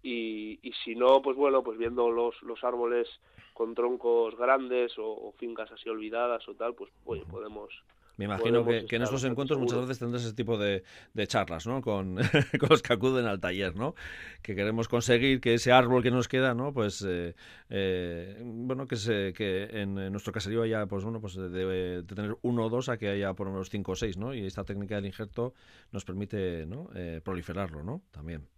y, 0.03 0.59
y 0.63 0.73
si 0.85 0.95
no, 0.95 1.23
pues 1.23 1.37
bueno, 1.37 1.63
pues 1.63 1.79
viendo 1.79 2.11
los, 2.11 2.43
los 2.43 2.65
árboles 2.65 3.09
con 3.53 3.75
troncos 3.75 4.37
grandes 4.37 4.99
o, 4.99 5.07
o 5.07 5.33
fincas 5.39 5.71
así 5.71 5.89
olvidadas 5.89 6.49
o 6.49 6.55
tal, 6.55 6.75
pues 6.75 6.91
oye, 7.05 7.25
podemos 7.31 7.73
me 8.17 8.27
imagino 8.27 8.65
que, 8.65 8.87
en 8.89 9.03
estos 9.03 9.25
encuentros 9.25 9.59
muchas 9.59 9.81
veces 9.81 9.99
tendrás 9.99 10.23
ese 10.23 10.35
tipo 10.35 10.57
de, 10.57 10.85
charlas, 11.27 11.67
¿no? 11.67 11.83
Con, 11.83 12.17
los 12.17 12.83
que 12.83 12.93
acuden 12.93 13.27
al 13.27 13.41
taller, 13.41 13.75
¿no? 13.75 13.95
Que 14.43 14.55
queremos 14.55 14.89
conseguir 14.89 15.41
que 15.41 15.55
ese 15.55 15.73
árbol 15.73 16.03
que 16.03 16.11
nos 16.11 16.29
queda, 16.29 16.55
¿no? 16.55 16.73
Pues, 16.73 17.05
eh, 17.07 17.35
eh, 17.71 18.41
bueno, 18.45 18.87
que, 18.87 18.97
se, 18.97 19.33
que 19.33 19.65
en, 19.73 19.95
nuestro 20.13 20.33
caserío 20.33 20.63
haya, 20.63 20.87
pues, 20.87 21.03
bueno, 21.03 21.21
pues 21.21 21.35
de, 21.35 22.05
tener 22.07 22.37
uno 22.43 22.67
o 22.67 22.69
dos 22.71 22.89
a 22.89 22.97
que 22.97 23.09
haya 23.09 23.35
por 23.35 23.47
lo 23.47 23.53
menos 23.53 23.71
cinco 23.71 23.93
o 23.93 23.97
seis, 23.97 24.17
¿no? 24.17 24.33
Y 24.33 24.47
esta 24.47 24.65
técnica 24.65 24.95
del 24.97 25.07
injerto 25.07 25.55
nos 25.91 26.05
permite, 26.05 26.67
¿no? 26.67 26.91
Eh, 26.95 27.21
proliferarlo, 27.25 27.83
¿no? 27.83 28.03
También. 28.11 28.54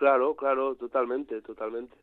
Claro, 0.00 0.34
claro, 0.34 0.76
totalmente, 0.76 1.42
totalmente. 1.42 1.94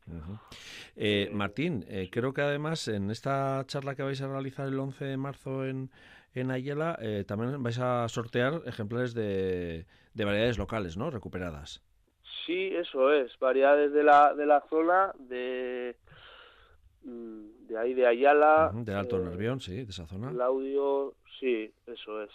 Martín, 1.32 1.84
creo 2.12 2.32
que 2.32 2.42
además 2.42 2.88
en 2.88 3.10
esta 3.10 3.64
charla 3.66 3.96
que 3.96 4.04
vais 4.04 4.22
a 4.22 4.28
realizar 4.28 4.68
el 4.68 4.80
11 4.80 5.04
de 5.04 5.18
marzo 5.18 5.66
en, 5.66 5.90
en 6.36 6.52
Ayala 6.52 6.96
eh, 7.02 7.24
también 7.28 7.62
vais 7.64 7.80
a 7.80 8.08
sortear 8.08 8.62
ejemplares 8.68 9.16
de, 9.16 9.86
de, 10.14 10.26
variedades 10.26 10.60
locales, 10.60 10.96
¿no? 10.96 11.10
Recuperadas. 11.10 11.82
Sí, 12.46 12.70
eso 12.76 13.12
es, 13.12 13.32
variedades 13.40 13.92
de 13.94 14.04
la, 14.04 14.36
de 14.36 14.46
la 14.46 14.62
zona, 14.70 15.12
de, 15.18 15.96
de 17.08 17.78
ahí 17.78 17.94
de 17.94 18.08
Ayala. 18.08 18.72
del 18.74 18.96
Alto 18.96 19.18
eh, 19.18 19.26
Nervión, 19.26 19.60
sí, 19.60 19.76
de 19.76 19.90
esa 19.90 20.06
zona. 20.06 20.30
El 20.30 20.42
audio, 20.42 21.16
sí, 21.40 21.72
eso 21.86 22.22
es. 22.22 22.32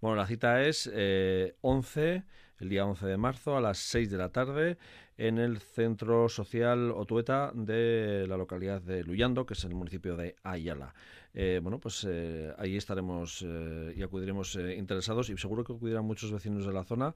Bueno, 0.00 0.16
la 0.16 0.26
cita 0.26 0.62
es 0.62 0.90
eh, 0.92 1.54
11, 1.60 2.24
el 2.60 2.68
día 2.68 2.86
11 2.86 3.06
de 3.06 3.16
marzo 3.16 3.56
a 3.56 3.60
las 3.60 3.78
6 3.78 4.10
de 4.10 4.16
la 4.18 4.30
tarde 4.30 4.78
en 5.16 5.38
el 5.38 5.58
Centro 5.58 6.28
Social 6.28 6.90
Otueta 6.90 7.52
de 7.54 8.26
la 8.28 8.36
localidad 8.36 8.82
de 8.82 9.04
Luyando, 9.04 9.46
que 9.46 9.54
es 9.54 9.64
el 9.64 9.74
municipio 9.74 10.16
de 10.16 10.34
Ayala. 10.42 10.94
Eh, 11.34 11.58
bueno, 11.62 11.80
pues 11.80 12.06
eh, 12.08 12.54
ahí 12.58 12.76
estaremos 12.76 13.44
eh, 13.46 13.92
y 13.96 14.02
acudiremos 14.02 14.54
interesados 14.54 15.30
y 15.30 15.36
seguro 15.36 15.64
que 15.64 15.72
acudirán 15.72 16.04
muchos 16.04 16.30
vecinos 16.30 16.64
de 16.64 16.72
la 16.72 16.84
zona, 16.84 17.14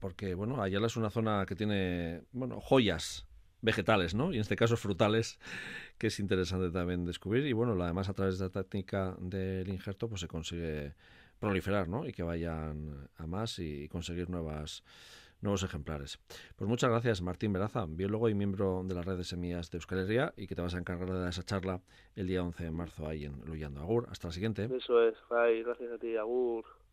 porque 0.00 0.34
bueno, 0.34 0.62
Ayala 0.62 0.86
es 0.86 0.96
una 0.96 1.10
zona 1.10 1.44
que 1.46 1.54
tiene 1.54 2.22
bueno 2.32 2.58
joyas 2.60 3.26
vegetales, 3.62 4.14
¿no? 4.14 4.32
Y 4.32 4.36
en 4.36 4.40
este 4.42 4.56
caso 4.56 4.76
frutales, 4.76 5.38
que 5.98 6.08
es 6.08 6.20
interesante 6.20 6.70
también 6.70 7.04
descubrir. 7.04 7.46
Y 7.46 7.52
bueno, 7.52 7.80
además 7.82 8.08
a 8.08 8.14
través 8.14 8.38
de 8.38 8.46
la 8.46 8.50
técnica 8.50 9.16
del 9.20 9.68
injerto, 9.68 10.08
pues 10.08 10.20
se 10.20 10.28
consigue 10.28 10.94
proliferar, 11.38 11.88
¿no? 11.88 12.06
Y 12.06 12.12
que 12.12 12.22
vayan 12.22 13.08
a 13.16 13.26
más 13.26 13.58
y 13.58 13.88
conseguir 13.88 14.30
nuevas 14.30 14.82
nuevos 15.40 15.62
ejemplares. 15.62 16.18
Pues 16.56 16.68
muchas 16.68 16.90
gracias, 16.90 17.22
Martín 17.22 17.52
Veraza, 17.52 17.86
biólogo 17.88 18.28
y 18.28 18.34
miembro 18.34 18.82
de 18.84 18.94
la 18.94 19.02
red 19.02 19.16
de 19.16 19.24
semillas 19.24 19.70
de 19.70 19.78
Euskal 19.78 20.00
Herria 20.00 20.34
y 20.36 20.46
que 20.46 20.54
te 20.54 20.62
vas 20.62 20.74
a 20.74 20.78
encargar 20.78 21.10
de 21.10 21.28
esa 21.28 21.42
charla 21.42 21.80
el 22.14 22.26
día 22.26 22.42
11 22.42 22.64
de 22.64 22.70
marzo 22.70 23.06
ahí 23.06 23.24
en 23.24 23.40
Luyando. 23.46 23.80
Agur, 23.80 24.06
hasta 24.10 24.28
la 24.28 24.32
siguiente. 24.32 24.64
Eso 24.64 25.02
es, 25.02 25.16
gracias 25.30 25.92
a 25.92 25.98
ti, 25.98 26.16
Agur. 26.16 26.64